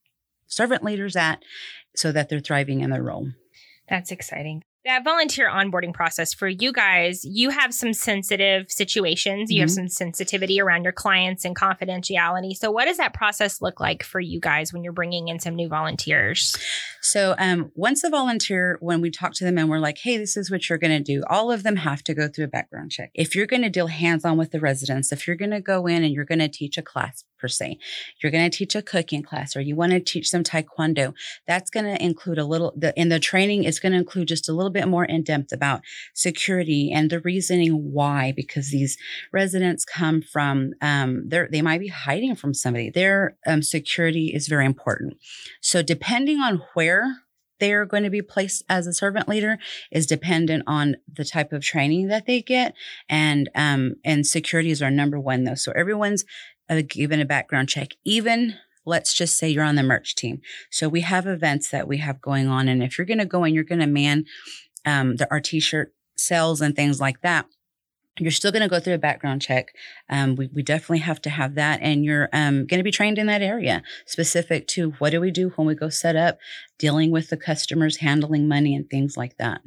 servant 0.47 0.83
leaders 0.83 1.15
at 1.15 1.43
so 1.95 2.11
that 2.11 2.29
they're 2.29 2.39
thriving 2.39 2.81
in 2.81 2.89
their 2.89 3.03
role. 3.03 3.29
That's 3.87 4.11
exciting 4.11 4.63
that 4.85 5.03
volunteer 5.03 5.49
onboarding 5.49 5.93
process 5.93 6.33
for 6.33 6.47
you 6.47 6.71
guys, 6.71 7.25
you 7.25 7.49
have 7.49 7.73
some 7.73 7.91
sensitive 7.91 8.71
situations. 8.71 9.49
You 9.49 9.57
mm-hmm. 9.57 9.61
have 9.61 9.71
some 9.71 9.87
sensitivity 9.87 10.61
around 10.61 10.83
your 10.83 10.93
clients 10.93 11.43
and 11.43 11.55
confidentiality. 11.55 12.55
So, 12.55 12.69
what 12.69 12.85
does 12.85 12.97
that 12.97 13.13
process 13.13 13.61
look 13.61 13.79
like 13.79 14.03
for 14.03 14.19
you 14.19 14.39
guys 14.39 14.71
when 14.71 14.83
you're 14.83 14.93
bringing 14.93 15.27
in 15.27 15.39
some 15.39 15.55
new 15.55 15.67
volunteers? 15.67 16.55
So, 17.01 17.35
um, 17.39 17.71
once 17.75 18.03
a 18.03 18.09
volunteer, 18.09 18.77
when 18.79 19.01
we 19.01 19.09
talk 19.09 19.33
to 19.33 19.43
them 19.43 19.57
and 19.57 19.69
we're 19.69 19.79
like, 19.79 19.97
hey, 19.97 20.17
this 20.17 20.37
is 20.37 20.51
what 20.51 20.69
you're 20.69 20.77
going 20.77 20.97
to 20.97 21.03
do, 21.03 21.23
all 21.29 21.51
of 21.51 21.63
them 21.63 21.77
have 21.77 22.03
to 22.03 22.13
go 22.13 22.27
through 22.27 22.45
a 22.45 22.49
background 22.49 22.91
check. 22.91 23.09
If 23.15 23.35
you're 23.35 23.47
going 23.47 23.63
to 23.63 23.69
deal 23.69 23.87
hands 23.87 24.23
on 24.23 24.37
with 24.37 24.51
the 24.51 24.59
residents, 24.59 25.11
if 25.11 25.25
you're 25.25 25.35
going 25.35 25.51
to 25.51 25.61
go 25.61 25.87
in 25.87 26.03
and 26.03 26.13
you're 26.13 26.25
going 26.25 26.39
to 26.39 26.47
teach 26.47 26.77
a 26.77 26.83
class 26.83 27.23
per 27.45 27.49
se, 27.49 27.77
you're 28.21 28.31
going 28.31 28.49
to 28.49 28.57
teach 28.57 28.73
a 28.73 28.81
cooking 28.81 29.21
class 29.21 29.55
or 29.55 29.61
you 29.61 29.75
want 29.75 29.91
to 29.91 29.99
teach 29.99 30.29
some 30.29 30.43
taekwondo, 30.43 31.13
that's 31.45 31.69
going 31.69 31.85
to 31.85 32.03
include 32.03 32.39
a 32.39 32.43
little, 32.43 32.73
the, 32.75 32.91
in 32.99 33.09
the 33.09 33.19
training, 33.19 33.63
it's 33.63 33.79
going 33.79 33.91
to 33.91 33.99
include 33.99 34.27
just 34.27 34.49
a 34.49 34.53
little 34.53 34.71
bit 34.71 34.87
more 34.87 35.05
in 35.05 35.21
depth 35.21 35.51
about 35.51 35.81
security 36.15 36.91
and 36.91 37.11
the 37.11 37.19
reasoning 37.19 37.93
why, 37.93 38.33
because 38.35 38.71
these 38.71 38.97
residents 39.31 39.85
come 39.85 40.23
from, 40.23 40.73
um, 40.81 41.23
they 41.27 41.45
they 41.51 41.61
might 41.61 41.79
be 41.79 41.89
hiding 41.89 42.35
from 42.35 42.53
somebody. 42.53 42.89
Their 42.89 43.37
um, 43.45 43.61
security 43.61 44.33
is 44.33 44.47
very 44.47 44.65
important. 44.65 45.17
So 45.61 45.83
depending 45.83 46.39
on 46.39 46.63
where 46.73 47.17
they're 47.59 47.85
going 47.85 48.03
to 48.03 48.09
be 48.09 48.21
placed 48.21 48.63
as 48.69 48.87
a 48.87 48.93
servant 48.93 49.27
leader 49.27 49.57
is 49.91 50.05
dependent 50.05 50.63
on 50.67 50.95
the 51.11 51.25
type 51.25 51.53
of 51.53 51.61
training 51.61 52.07
that 52.07 52.25
they 52.25 52.41
get 52.41 52.73
and 53.09 53.49
um 53.55 53.95
and 54.03 54.25
security 54.25 54.71
is 54.71 54.81
our 54.81 54.91
number 54.91 55.19
one 55.19 55.43
though 55.43 55.55
so 55.55 55.71
everyone's 55.73 56.25
uh, 56.69 56.81
given 56.87 57.19
a 57.19 57.25
background 57.25 57.69
check 57.69 57.93
even 58.03 58.55
let's 58.85 59.13
just 59.13 59.37
say 59.37 59.49
you're 59.49 59.63
on 59.63 59.75
the 59.75 59.83
merch 59.83 60.15
team 60.15 60.41
so 60.69 60.87
we 60.87 61.01
have 61.01 61.27
events 61.27 61.69
that 61.69 61.87
we 61.87 61.97
have 61.97 62.21
going 62.21 62.47
on 62.47 62.67
and 62.67 62.83
if 62.83 62.97
you're 62.97 63.05
going 63.05 63.17
to 63.17 63.25
go 63.25 63.43
and 63.43 63.53
you're 63.53 63.63
going 63.63 63.79
to 63.79 63.87
man 63.87 64.25
um, 64.85 65.15
the, 65.15 65.29
our 65.31 65.39
t-shirt 65.39 65.93
sales 66.15 66.61
and 66.61 66.75
things 66.75 66.99
like 66.99 67.21
that 67.21 67.45
you're 68.19 68.31
still 68.31 68.51
going 68.51 68.61
to 68.61 68.69
go 68.69 68.79
through 68.79 68.93
a 68.93 68.99
background 68.99 69.41
check. 69.41 69.75
Um, 70.09 70.35
we, 70.35 70.47
we 70.47 70.63
definitely 70.63 70.99
have 70.99 71.21
to 71.23 71.29
have 71.29 71.55
that. 71.55 71.81
And 71.81 72.05
you're 72.05 72.29
um, 72.31 72.65
going 72.65 72.79
to 72.79 72.83
be 72.83 72.91
trained 72.91 73.17
in 73.17 73.27
that 73.27 73.41
area 73.41 73.83
specific 74.05 74.67
to 74.69 74.91
what 74.91 75.09
do 75.09 75.19
we 75.19 75.31
do 75.31 75.49
when 75.55 75.67
we 75.67 75.75
go 75.75 75.89
set 75.89 76.15
up, 76.15 76.37
dealing 76.77 77.11
with 77.11 77.29
the 77.29 77.37
customers, 77.37 77.97
handling 77.97 78.47
money, 78.47 78.75
and 78.75 78.89
things 78.89 79.17
like 79.17 79.37
that. 79.37 79.61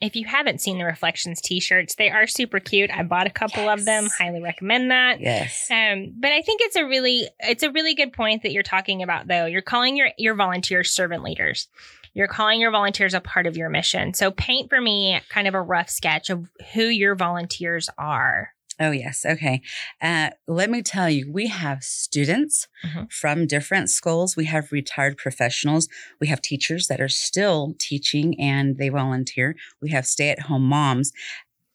If 0.00 0.16
you 0.16 0.26
haven't 0.26 0.60
seen 0.60 0.78
the 0.78 0.84
Reflections 0.84 1.40
t-shirts, 1.40 1.94
they 1.96 2.10
are 2.10 2.26
super 2.26 2.58
cute. 2.58 2.90
I 2.90 3.02
bought 3.02 3.26
a 3.26 3.30
couple 3.30 3.64
yes. 3.64 3.78
of 3.78 3.84
them. 3.84 4.08
Highly 4.18 4.40
recommend 4.40 4.90
that. 4.90 5.20
Yes. 5.20 5.68
Um, 5.70 6.14
but 6.18 6.32
I 6.32 6.40
think 6.40 6.62
it's 6.62 6.76
a 6.76 6.86
really 6.86 7.28
it's 7.40 7.62
a 7.62 7.70
really 7.70 7.94
good 7.94 8.12
point 8.12 8.42
that 8.42 8.52
you're 8.52 8.62
talking 8.62 9.02
about 9.02 9.28
though. 9.28 9.46
You're 9.46 9.60
calling 9.62 9.96
your 9.96 10.08
your 10.16 10.34
volunteers 10.34 10.90
servant 10.90 11.22
leaders. 11.22 11.68
You're 12.14 12.28
calling 12.28 12.60
your 12.60 12.70
volunteers 12.70 13.14
a 13.14 13.20
part 13.20 13.46
of 13.46 13.56
your 13.56 13.68
mission. 13.68 14.14
So 14.14 14.30
paint 14.30 14.68
for 14.68 14.80
me 14.80 15.20
kind 15.28 15.46
of 15.46 15.54
a 15.54 15.62
rough 15.62 15.90
sketch 15.90 16.30
of 16.30 16.48
who 16.72 16.82
your 16.82 17.14
volunteers 17.14 17.88
are. 17.98 18.52
Oh, 18.80 18.92
yes. 18.92 19.26
Okay. 19.26 19.60
Uh, 20.00 20.30
let 20.48 20.70
me 20.70 20.80
tell 20.80 21.10
you, 21.10 21.30
we 21.30 21.48
have 21.48 21.84
students 21.84 22.66
mm-hmm. 22.84 23.04
from 23.10 23.46
different 23.46 23.90
schools. 23.90 24.36
We 24.36 24.46
have 24.46 24.72
retired 24.72 25.18
professionals. 25.18 25.86
We 26.18 26.28
have 26.28 26.40
teachers 26.40 26.86
that 26.86 27.00
are 27.00 27.08
still 27.08 27.74
teaching 27.78 28.40
and 28.40 28.78
they 28.78 28.88
volunteer. 28.88 29.54
We 29.82 29.90
have 29.90 30.06
stay 30.06 30.30
at 30.30 30.40
home 30.40 30.62
moms. 30.62 31.12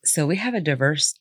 So 0.03 0.25
we 0.25 0.38
have 0.38 0.55
a 0.55 0.62
diverse 0.62 1.13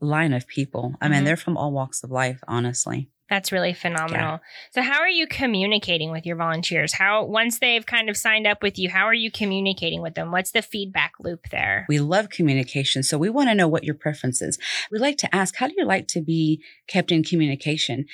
line 0.00 0.32
of 0.32 0.46
people. 0.46 0.94
I 1.02 1.08
mean, 1.08 1.18
mm-hmm. 1.18 1.26
they're 1.26 1.36
from 1.36 1.58
all 1.58 1.72
walks 1.72 2.02
of 2.02 2.10
life, 2.10 2.40
honestly. 2.48 3.10
That's 3.28 3.50
really 3.50 3.72
phenomenal. 3.72 4.20
Yeah. 4.20 4.38
So 4.72 4.82
how 4.82 5.00
are 5.00 5.08
you 5.08 5.26
communicating 5.26 6.12
with 6.12 6.24
your 6.24 6.36
volunteers? 6.36 6.92
How 6.92 7.24
once 7.24 7.58
they've 7.58 7.84
kind 7.84 8.08
of 8.08 8.16
signed 8.16 8.46
up 8.46 8.62
with 8.62 8.78
you, 8.78 8.88
how 8.88 9.04
are 9.04 9.14
you 9.14 9.30
communicating 9.30 10.00
with 10.00 10.14
them? 10.14 10.30
What's 10.30 10.52
the 10.52 10.62
feedback 10.62 11.14
loop 11.18 11.48
there? 11.50 11.86
We 11.88 11.98
love 11.98 12.30
communication. 12.30 13.02
So 13.02 13.18
we 13.18 13.28
want 13.28 13.48
to 13.48 13.54
know 13.54 13.68
what 13.68 13.84
your 13.84 13.96
preference 13.96 14.40
is. 14.40 14.58
We 14.92 14.98
like 14.98 15.16
to 15.18 15.34
ask, 15.34 15.56
how 15.56 15.66
do 15.66 15.74
you 15.76 15.84
like 15.84 16.06
to 16.08 16.20
be 16.20 16.62
kept 16.88 17.10
in 17.10 17.24
communication? 17.24 18.06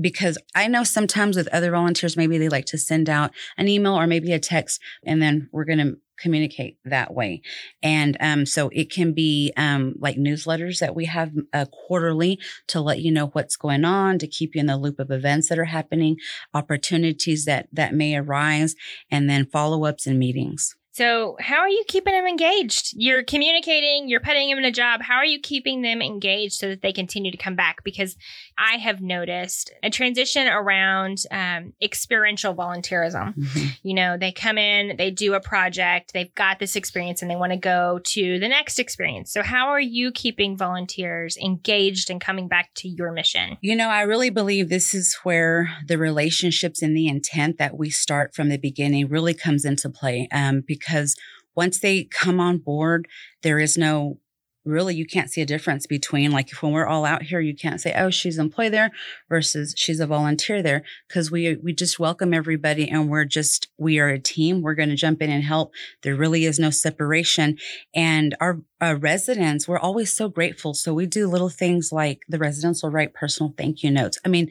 because 0.00 0.38
I 0.54 0.68
know 0.68 0.84
sometimes 0.84 1.36
with 1.36 1.48
other 1.48 1.72
volunteers, 1.72 2.16
maybe 2.16 2.38
they 2.38 2.48
like 2.48 2.66
to 2.66 2.78
send 2.78 3.08
out 3.08 3.32
an 3.56 3.68
email 3.68 3.98
or 3.98 4.06
maybe 4.06 4.32
a 4.32 4.38
text, 4.38 4.80
and 5.04 5.20
then 5.20 5.48
we're 5.52 5.64
going 5.64 5.78
to 5.78 5.96
communicate 6.20 6.78
that 6.84 7.14
way. 7.14 7.42
And 7.82 8.16
um, 8.20 8.46
so 8.46 8.68
it 8.72 8.90
can 8.90 9.12
be 9.12 9.52
um, 9.56 9.94
like 9.98 10.16
newsletters 10.16 10.78
that 10.80 10.94
we 10.94 11.06
have 11.06 11.32
uh, 11.52 11.66
quarterly 11.66 12.38
to 12.68 12.80
let 12.80 13.00
you 13.00 13.10
know 13.10 13.28
what's 13.28 13.56
going 13.56 13.84
on, 13.84 14.18
to 14.18 14.26
keep 14.26 14.54
you 14.54 14.60
in 14.60 14.66
the 14.66 14.76
loop 14.76 14.98
of 14.98 15.10
events 15.10 15.48
that 15.48 15.58
are 15.58 15.64
happening, 15.64 16.16
opportunities 16.54 17.44
that 17.44 17.68
that 17.72 17.94
may 17.94 18.16
arise, 18.16 18.74
and 19.10 19.28
then 19.28 19.46
follow 19.46 19.84
ups 19.84 20.06
and 20.06 20.18
meetings. 20.18 20.76
So, 20.98 21.36
how 21.38 21.58
are 21.58 21.68
you 21.68 21.84
keeping 21.86 22.12
them 22.12 22.26
engaged? 22.26 22.92
You're 22.96 23.22
communicating, 23.22 24.08
you're 24.08 24.18
putting 24.18 24.48
them 24.48 24.58
in 24.58 24.64
a 24.64 24.72
job. 24.72 25.00
How 25.00 25.14
are 25.14 25.24
you 25.24 25.38
keeping 25.38 25.82
them 25.82 26.02
engaged 26.02 26.54
so 26.54 26.70
that 26.70 26.82
they 26.82 26.92
continue 26.92 27.30
to 27.30 27.36
come 27.36 27.54
back? 27.54 27.84
Because 27.84 28.16
I 28.58 28.78
have 28.78 29.00
noticed 29.00 29.70
a 29.84 29.90
transition 29.90 30.48
around 30.48 31.18
um, 31.30 31.72
experiential 31.80 32.52
volunteerism. 32.52 33.36
Mm-hmm. 33.36 33.66
You 33.84 33.94
know, 33.94 34.16
they 34.18 34.32
come 34.32 34.58
in, 34.58 34.96
they 34.96 35.12
do 35.12 35.34
a 35.34 35.40
project, 35.40 36.14
they've 36.14 36.34
got 36.34 36.58
this 36.58 36.74
experience, 36.74 37.22
and 37.22 37.30
they 37.30 37.36
want 37.36 37.52
to 37.52 37.58
go 37.58 38.00
to 38.02 38.40
the 38.40 38.48
next 38.48 38.80
experience. 38.80 39.32
So, 39.32 39.44
how 39.44 39.68
are 39.68 39.80
you 39.80 40.10
keeping 40.10 40.56
volunteers 40.56 41.36
engaged 41.36 42.10
and 42.10 42.20
coming 42.20 42.48
back 42.48 42.74
to 42.74 42.88
your 42.88 43.12
mission? 43.12 43.56
You 43.60 43.76
know, 43.76 43.88
I 43.88 44.00
really 44.00 44.30
believe 44.30 44.68
this 44.68 44.94
is 44.94 45.16
where 45.22 45.70
the 45.86 45.96
relationships 45.96 46.82
and 46.82 46.96
the 46.96 47.06
intent 47.06 47.58
that 47.58 47.78
we 47.78 47.88
start 47.88 48.34
from 48.34 48.48
the 48.48 48.58
beginning 48.58 49.08
really 49.08 49.34
comes 49.34 49.64
into 49.64 49.88
play. 49.88 50.26
Um, 50.32 50.64
because 50.66 50.87
because 50.88 51.16
once 51.54 51.80
they 51.80 52.04
come 52.04 52.40
on 52.40 52.58
board, 52.58 53.08
there 53.42 53.58
is 53.58 53.76
no 53.76 54.18
really 54.64 54.94
you 54.94 55.06
can't 55.06 55.30
see 55.30 55.40
a 55.40 55.46
difference 55.46 55.86
between 55.86 56.30
like 56.30 56.50
when 56.60 56.72
we're 56.72 56.86
all 56.86 57.06
out 57.06 57.22
here 57.22 57.40
you 57.40 57.54
can't 57.54 57.80
say 57.80 57.94
oh 57.96 58.10
she's 58.10 58.38
employed 58.38 58.70
there 58.70 58.90
versus 59.28 59.72
she's 59.78 59.98
a 59.98 60.06
volunteer 60.06 60.62
there 60.62 60.82
because 61.08 61.30
we 61.30 61.56
we 61.62 61.72
just 61.72 61.98
welcome 61.98 62.34
everybody 62.34 62.86
and 62.86 63.08
we're 63.08 63.24
just 63.24 63.68
we 63.78 63.98
are 63.98 64.08
a 64.08 64.18
team. 64.18 64.60
We're 64.60 64.74
going 64.74 64.90
to 64.90 64.94
jump 64.94 65.22
in 65.22 65.30
and 65.30 65.42
help. 65.42 65.72
There 66.02 66.14
really 66.14 66.44
is 66.44 66.58
no 66.58 66.70
separation. 66.70 67.56
And 67.94 68.36
our, 68.40 68.60
our 68.80 68.96
residents 68.96 69.66
we're 69.66 69.78
always 69.78 70.12
so 70.12 70.28
grateful. 70.28 70.74
So 70.74 70.92
we 70.92 71.06
do 71.06 71.28
little 71.28 71.48
things 71.48 71.90
like 71.90 72.20
the 72.28 72.38
residents 72.38 72.82
will 72.82 72.90
write 72.90 73.14
personal 73.14 73.54
thank 73.56 73.82
you 73.82 73.90
notes. 73.90 74.18
I 74.24 74.28
mean 74.28 74.50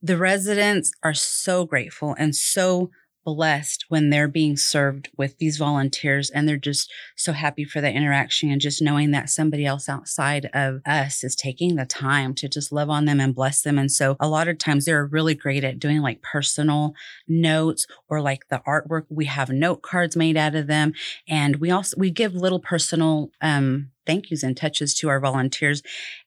the 0.00 0.16
residents 0.16 0.92
are 1.02 1.14
so 1.14 1.64
grateful 1.64 2.14
and 2.18 2.34
so 2.36 2.90
blessed 3.24 3.84
when 3.88 4.10
they're 4.10 4.28
being 4.28 4.56
served 4.56 5.08
with 5.16 5.38
these 5.38 5.56
volunteers 5.56 6.30
and 6.30 6.48
they're 6.48 6.56
just 6.56 6.90
so 7.16 7.32
happy 7.32 7.64
for 7.64 7.80
the 7.80 7.90
interaction 7.90 8.50
and 8.50 8.60
just 8.60 8.82
knowing 8.82 9.10
that 9.10 9.30
somebody 9.30 9.64
else 9.64 9.88
outside 9.88 10.48
of 10.52 10.80
us 10.86 11.22
is 11.22 11.36
taking 11.36 11.76
the 11.76 11.86
time 11.86 12.34
to 12.34 12.48
just 12.48 12.72
love 12.72 12.90
on 12.90 13.04
them 13.04 13.20
and 13.20 13.34
bless 13.34 13.62
them. 13.62 13.78
And 13.78 13.90
so 13.90 14.16
a 14.18 14.28
lot 14.28 14.48
of 14.48 14.58
times 14.58 14.84
they're 14.84 15.06
really 15.06 15.34
great 15.34 15.64
at 15.64 15.78
doing 15.78 16.00
like 16.00 16.22
personal 16.22 16.94
notes 17.28 17.86
or 18.08 18.20
like 18.20 18.48
the 18.48 18.62
artwork. 18.66 19.04
We 19.08 19.26
have 19.26 19.50
note 19.50 19.82
cards 19.82 20.16
made 20.16 20.36
out 20.36 20.54
of 20.54 20.66
them. 20.66 20.92
And 21.28 21.56
we 21.56 21.70
also, 21.70 21.96
we 21.98 22.10
give 22.10 22.34
little 22.34 22.60
personal, 22.60 23.30
um, 23.40 23.90
thank 24.06 24.30
yous 24.30 24.42
and 24.42 24.56
touches 24.56 24.94
to 24.94 25.08
our 25.08 25.20
volunteers. 25.20 25.82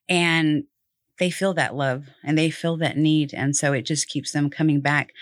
And 0.08 0.64
they 1.18 1.30
feel 1.30 1.54
that 1.54 1.74
love 1.74 2.06
and 2.22 2.36
they 2.36 2.50
feel 2.50 2.76
that 2.76 2.96
need. 2.96 3.32
And 3.32 3.56
so 3.56 3.72
it 3.72 3.82
just 3.82 4.08
keeps 4.08 4.32
them 4.32 4.50
coming 4.50 4.80
back 4.80 5.12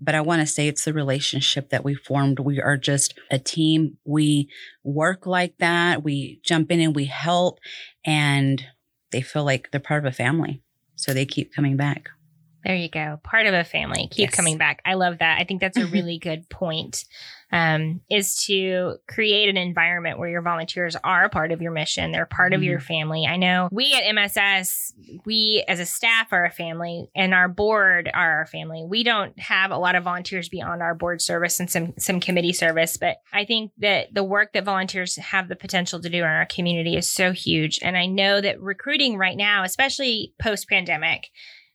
but 0.00 0.14
I 0.14 0.20
want 0.20 0.40
to 0.40 0.46
say 0.46 0.66
it's 0.66 0.84
the 0.84 0.92
relationship 0.92 1.70
that 1.70 1.84
we 1.84 1.94
formed. 1.94 2.40
We 2.40 2.60
are 2.60 2.76
just 2.76 3.14
a 3.30 3.38
team. 3.38 3.98
We 4.04 4.48
work 4.82 5.26
like 5.26 5.58
that. 5.58 6.02
We 6.02 6.40
jump 6.42 6.72
in 6.72 6.80
and 6.80 6.96
we 6.96 7.04
help, 7.04 7.58
and 8.04 8.64
they 9.12 9.20
feel 9.20 9.44
like 9.44 9.70
they're 9.70 9.80
part 9.80 10.04
of 10.04 10.10
a 10.10 10.16
family. 10.16 10.62
So 10.96 11.12
they 11.12 11.26
keep 11.26 11.54
coming 11.54 11.76
back. 11.76 12.10
There 12.64 12.76
you 12.76 12.88
go. 12.90 13.20
Part 13.22 13.46
of 13.46 13.54
a 13.54 13.64
family. 13.64 14.08
Keep 14.10 14.30
Yes. 14.30 14.34
coming 14.34 14.58
back. 14.58 14.80
I 14.84 14.94
love 14.94 15.18
that. 15.18 15.40
I 15.40 15.44
think 15.44 15.60
that's 15.60 15.76
a 15.78 15.86
really 15.92 16.18
good 16.18 16.48
point. 16.48 17.04
Um, 17.52 18.00
is 18.08 18.44
to 18.44 18.98
create 19.08 19.48
an 19.48 19.56
environment 19.56 20.20
where 20.20 20.28
your 20.28 20.40
volunteers 20.40 20.94
are 21.02 21.24
a 21.24 21.28
part 21.28 21.50
of 21.50 21.60
your 21.60 21.72
mission. 21.72 22.12
They're 22.12 22.24
part 22.24 22.52
of 22.52 22.62
your 22.62 22.78
family. 22.78 23.26
I 23.26 23.38
know 23.38 23.68
we 23.72 23.92
at 23.92 24.04
MSS, 24.04 24.92
we 25.24 25.64
as 25.66 25.80
a 25.80 25.84
staff 25.84 26.28
are 26.32 26.44
a 26.44 26.50
family 26.52 27.10
and 27.16 27.34
our 27.34 27.48
board 27.48 28.08
are 28.14 28.38
our 28.38 28.46
family. 28.46 28.84
We 28.88 29.02
don't 29.02 29.36
have 29.40 29.72
a 29.72 29.78
lot 29.78 29.96
of 29.96 30.04
volunteers 30.04 30.48
beyond 30.48 30.80
our 30.80 30.94
board 30.94 31.20
service 31.20 31.58
and 31.58 31.68
some 31.68 31.92
some 31.98 32.20
committee 32.20 32.52
service, 32.52 32.96
but 32.96 33.16
I 33.32 33.44
think 33.44 33.72
that 33.78 34.14
the 34.14 34.22
work 34.22 34.52
that 34.52 34.64
volunteers 34.64 35.16
have 35.16 35.48
the 35.48 35.56
potential 35.56 36.00
to 36.02 36.08
do 36.08 36.18
in 36.18 36.22
our 36.24 36.46
community 36.46 36.96
is 36.96 37.10
so 37.10 37.32
huge. 37.32 37.80
And 37.82 37.96
I 37.96 38.06
know 38.06 38.40
that 38.40 38.60
recruiting 38.60 39.16
right 39.18 39.36
now, 39.36 39.64
especially 39.64 40.34
post 40.40 40.68
pandemic, 40.68 41.30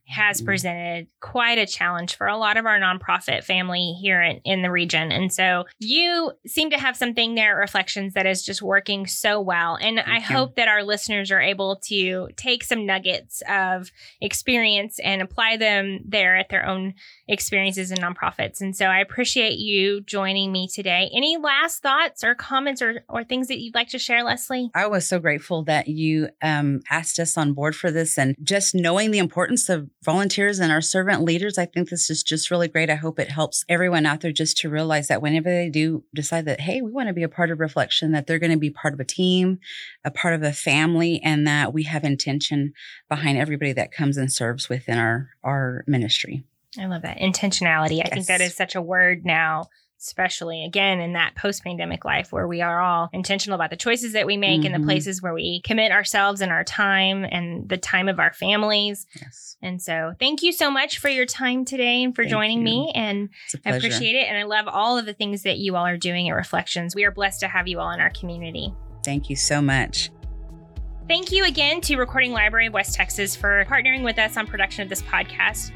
has 0.07 0.41
Mhm. 0.41 0.45
presented 0.45 1.07
quite 1.19 1.57
a 1.57 1.65
challenge 1.65 2.15
for 2.15 2.27
a 2.27 2.37
lot 2.37 2.57
of 2.57 2.65
our 2.65 2.79
nonprofit 2.79 3.43
family 3.43 3.93
here 4.01 4.21
in, 4.21 4.37
in 4.45 4.61
the 4.61 4.69
region. 4.71 5.11
And 5.11 5.33
so 5.33 5.65
you 5.79 6.31
seem 6.45 6.69
to 6.69 6.77
have 6.77 6.95
something 6.95 7.35
there 7.35 7.53
at 7.53 7.59
Reflections 7.65 8.13
that 8.13 8.25
is 8.27 8.45
just 8.45 8.61
working 8.61 9.07
so 9.07 9.41
well. 9.41 9.77
And 9.81 9.99
I 9.99 10.17
you. 10.17 10.21
hope 10.21 10.55
that 10.55 10.67
our 10.67 10.83
listeners 10.83 11.31
are 11.31 11.41
able 11.41 11.77
to 11.87 12.29
take 12.37 12.63
some 12.63 12.85
nuggets 12.85 13.41
of 13.49 13.89
experience 14.21 14.99
and 14.99 15.21
apply 15.21 15.57
them 15.57 15.99
there 16.05 16.35
at 16.35 16.49
their 16.49 16.65
own 16.65 16.93
experiences 17.27 17.91
in 17.91 17.97
nonprofits. 17.97 18.61
And 18.61 18.75
so 18.75 18.85
I 18.85 18.99
appreciate 18.99 19.57
you 19.57 20.01
joining 20.01 20.51
me 20.51 20.67
today. 20.67 21.09
Any 21.15 21.37
last 21.37 21.81
thoughts 21.81 22.23
or 22.23 22.35
comments 22.35 22.81
or, 22.81 23.03
or 23.09 23.23
things 23.23 23.47
that 23.47 23.59
you'd 23.59 23.75
like 23.75 23.89
to 23.89 23.99
share, 23.99 24.23
Leslie? 24.23 24.69
I 24.75 24.87
was 24.87 25.07
so 25.07 25.19
grateful 25.19 25.63
that 25.65 25.87
you 25.87 26.29
um, 26.41 26.81
asked 26.89 27.19
us 27.19 27.37
on 27.37 27.53
board 27.53 27.75
for 27.75 27.91
this 27.91 28.17
and 28.17 28.35
just 28.43 28.75
knowing 28.75 29.11
the 29.11 29.19
importance 29.19 29.69
of 29.69 29.89
volunteers 30.05 30.59
and 30.59 30.71
our 30.71 30.81
servant 30.81 31.23
leaders. 31.23 31.57
I 31.57 31.65
think 31.65 31.89
this 31.89 32.09
is 32.09 32.23
just 32.23 32.51
really 32.51 32.67
great. 32.67 32.89
I 32.89 32.95
hope 32.95 33.19
it 33.19 33.31
helps 33.31 33.65
everyone 33.67 34.05
out 34.05 34.21
there 34.21 34.31
just 34.31 34.57
to 34.57 34.69
realize 34.69 35.07
that 35.07 35.21
whenever 35.21 35.49
they 35.49 35.69
do 35.69 36.03
decide 36.13 36.45
that, 36.45 36.61
hey, 36.61 36.81
we 36.81 36.91
want 36.91 37.07
to 37.07 37.13
be 37.13 37.23
a 37.23 37.29
part 37.29 37.51
of 37.51 37.59
Reflection, 37.59 38.11
that 38.11 38.27
they're 38.27 38.39
going 38.39 38.51
to 38.51 38.57
be 38.57 38.69
part 38.69 38.93
of 38.93 38.99
a 38.99 39.05
team, 39.05 39.59
a 40.05 40.11
part 40.11 40.35
of 40.35 40.43
a 40.43 40.53
family, 40.53 41.19
and 41.23 41.45
that 41.47 41.73
we 41.73 41.83
have 41.83 42.03
intention 42.03 42.73
behind 43.09 43.37
everybody 43.37 43.73
that 43.73 43.91
comes 43.91 44.15
and 44.15 44.31
serves 44.31 44.69
within 44.69 44.97
our, 44.97 45.31
our 45.43 45.83
ministry. 45.87 46.45
I 46.79 46.85
love 46.85 47.01
that 47.01 47.17
intentionality. 47.19 48.01
I 48.05 48.09
think 48.09 48.27
that 48.27 48.41
is 48.41 48.55
such 48.55 48.75
a 48.75 48.81
word 48.81 49.25
now, 49.25 49.69
especially 49.99 50.63
again 50.65 50.99
in 50.99 51.13
that 51.13 51.35
post 51.35 51.63
pandemic 51.63 52.05
life 52.05 52.31
where 52.31 52.47
we 52.47 52.61
are 52.61 52.79
all 52.81 53.09
intentional 53.13 53.55
about 53.55 53.69
the 53.69 53.75
choices 53.75 54.13
that 54.13 54.25
we 54.25 54.37
make 54.37 54.63
and 54.65 54.75
Mhm. 54.75 54.79
the 54.79 54.85
places 54.85 55.21
where 55.21 55.33
we 55.33 55.61
commit 55.63 55.91
ourselves 55.91 56.41
and 56.41 56.51
our 56.51 56.63
time 56.63 57.25
and 57.25 57.67
the 57.69 57.77
time 57.77 58.07
of 58.09 58.19
our 58.19 58.33
families. 58.33 59.07
Yes. 59.19 59.57
And 59.61 59.81
so, 59.81 60.13
thank 60.19 60.43
you 60.43 60.51
so 60.51 60.69
much 60.69 60.97
for 60.99 61.09
your 61.09 61.25
time 61.25 61.65
today 61.65 62.03
and 62.03 62.15
for 62.15 62.23
Thank 62.23 62.31
joining 62.31 62.57
you. 62.59 62.63
me. 62.65 62.91
And 62.93 63.29
I 63.65 63.71
appreciate 63.71 64.15
it. 64.15 64.27
And 64.27 64.37
I 64.37 64.43
love 64.43 64.67
all 64.67 64.97
of 64.97 65.05
the 65.05 65.13
things 65.13 65.43
that 65.43 65.57
you 65.57 65.75
all 65.75 65.85
are 65.85 65.97
doing 65.97 66.29
at 66.29 66.33
Reflections. 66.35 66.93
We 66.95 67.03
are 67.05 67.11
blessed 67.11 67.39
to 67.39 67.47
have 67.47 67.67
you 67.67 67.79
all 67.79 67.91
in 67.91 67.99
our 67.99 68.11
community. 68.11 68.73
Thank 69.03 69.29
you 69.29 69.35
so 69.35 69.61
much. 69.61 70.09
Thank 71.07 71.31
you 71.31 71.45
again 71.45 71.81
to 71.81 71.97
Recording 71.97 72.31
Library 72.31 72.67
of 72.67 72.73
West 72.73 72.95
Texas 72.95 73.35
for 73.35 73.63
partnering 73.65 74.03
with 74.03 74.17
us 74.17 74.37
on 74.37 74.47
production 74.47 74.81
of 74.81 74.89
this 74.89 75.03
podcast. 75.03 75.71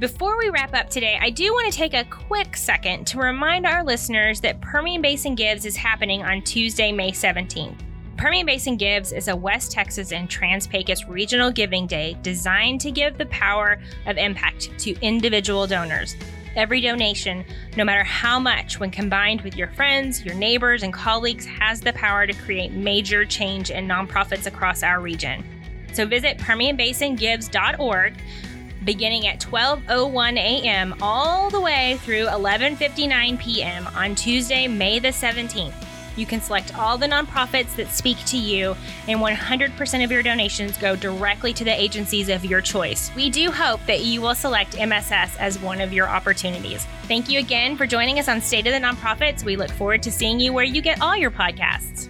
Before 0.00 0.38
we 0.38 0.48
wrap 0.48 0.72
up 0.72 0.88
today, 0.88 1.18
I 1.20 1.28
do 1.28 1.52
want 1.52 1.70
to 1.70 1.76
take 1.76 1.92
a 1.92 2.04
quick 2.04 2.56
second 2.56 3.06
to 3.08 3.18
remind 3.18 3.66
our 3.66 3.84
listeners 3.84 4.40
that 4.40 4.58
Permian 4.62 5.02
Basin 5.02 5.34
Gives 5.34 5.66
is 5.66 5.76
happening 5.76 6.22
on 6.22 6.40
Tuesday, 6.40 6.90
May 6.90 7.10
17th. 7.10 7.76
Permian 8.16 8.46
Basin 8.46 8.78
Gives 8.78 9.12
is 9.12 9.28
a 9.28 9.36
West 9.36 9.72
Texas 9.72 10.12
and 10.12 10.30
Trans 10.30 10.66
Pecos 10.66 11.04
regional 11.04 11.50
giving 11.50 11.86
day 11.86 12.16
designed 12.22 12.80
to 12.80 12.90
give 12.90 13.18
the 13.18 13.26
power 13.26 13.78
of 14.06 14.16
impact 14.16 14.70
to 14.78 14.98
individual 15.02 15.66
donors. 15.66 16.16
Every 16.56 16.80
donation, 16.80 17.44
no 17.76 17.84
matter 17.84 18.02
how 18.02 18.40
much, 18.40 18.80
when 18.80 18.90
combined 18.90 19.42
with 19.42 19.54
your 19.54 19.68
friends, 19.68 20.24
your 20.24 20.34
neighbors, 20.34 20.82
and 20.82 20.94
colleagues, 20.94 21.44
has 21.44 21.78
the 21.78 21.92
power 21.92 22.26
to 22.26 22.32
create 22.32 22.72
major 22.72 23.26
change 23.26 23.70
in 23.70 23.86
nonprofits 23.86 24.46
across 24.46 24.82
our 24.82 24.98
region. 25.02 25.44
So 25.92 26.06
visit 26.06 26.38
PermianBasinGives.org 26.38 28.14
beginning 28.84 29.26
at 29.26 29.40
12:01 29.40 30.36
a.m. 30.36 30.94
all 31.00 31.50
the 31.50 31.60
way 31.60 31.98
through 32.02 32.26
11:59 32.26 33.38
p.m. 33.38 33.86
on 33.94 34.14
Tuesday, 34.14 34.66
May 34.68 34.98
the 34.98 35.08
17th. 35.08 35.74
You 36.16 36.26
can 36.26 36.40
select 36.40 36.76
all 36.76 36.98
the 36.98 37.06
nonprofits 37.06 37.74
that 37.76 37.92
speak 37.92 38.18
to 38.26 38.36
you, 38.36 38.76
and 39.08 39.20
100% 39.20 40.04
of 40.04 40.12
your 40.12 40.22
donations 40.22 40.76
go 40.76 40.96
directly 40.96 41.52
to 41.54 41.64
the 41.64 41.72
agencies 41.72 42.28
of 42.28 42.44
your 42.44 42.60
choice. 42.60 43.10
We 43.14 43.30
do 43.30 43.50
hope 43.50 43.80
that 43.86 44.00
you 44.00 44.20
will 44.20 44.34
select 44.34 44.78
MSS 44.78 45.36
as 45.38 45.58
one 45.60 45.80
of 45.80 45.92
your 45.92 46.08
opportunities. 46.08 46.84
Thank 47.04 47.30
you 47.30 47.38
again 47.38 47.76
for 47.76 47.86
joining 47.86 48.18
us 48.18 48.28
on 48.28 48.40
State 48.40 48.66
of 48.66 48.72
the 48.72 48.80
Nonprofits. 48.80 49.44
We 49.44 49.56
look 49.56 49.70
forward 49.70 50.02
to 50.02 50.10
seeing 50.10 50.40
you 50.40 50.52
where 50.52 50.64
you 50.64 50.82
get 50.82 51.00
all 51.00 51.16
your 51.16 51.30
podcasts. 51.30 52.08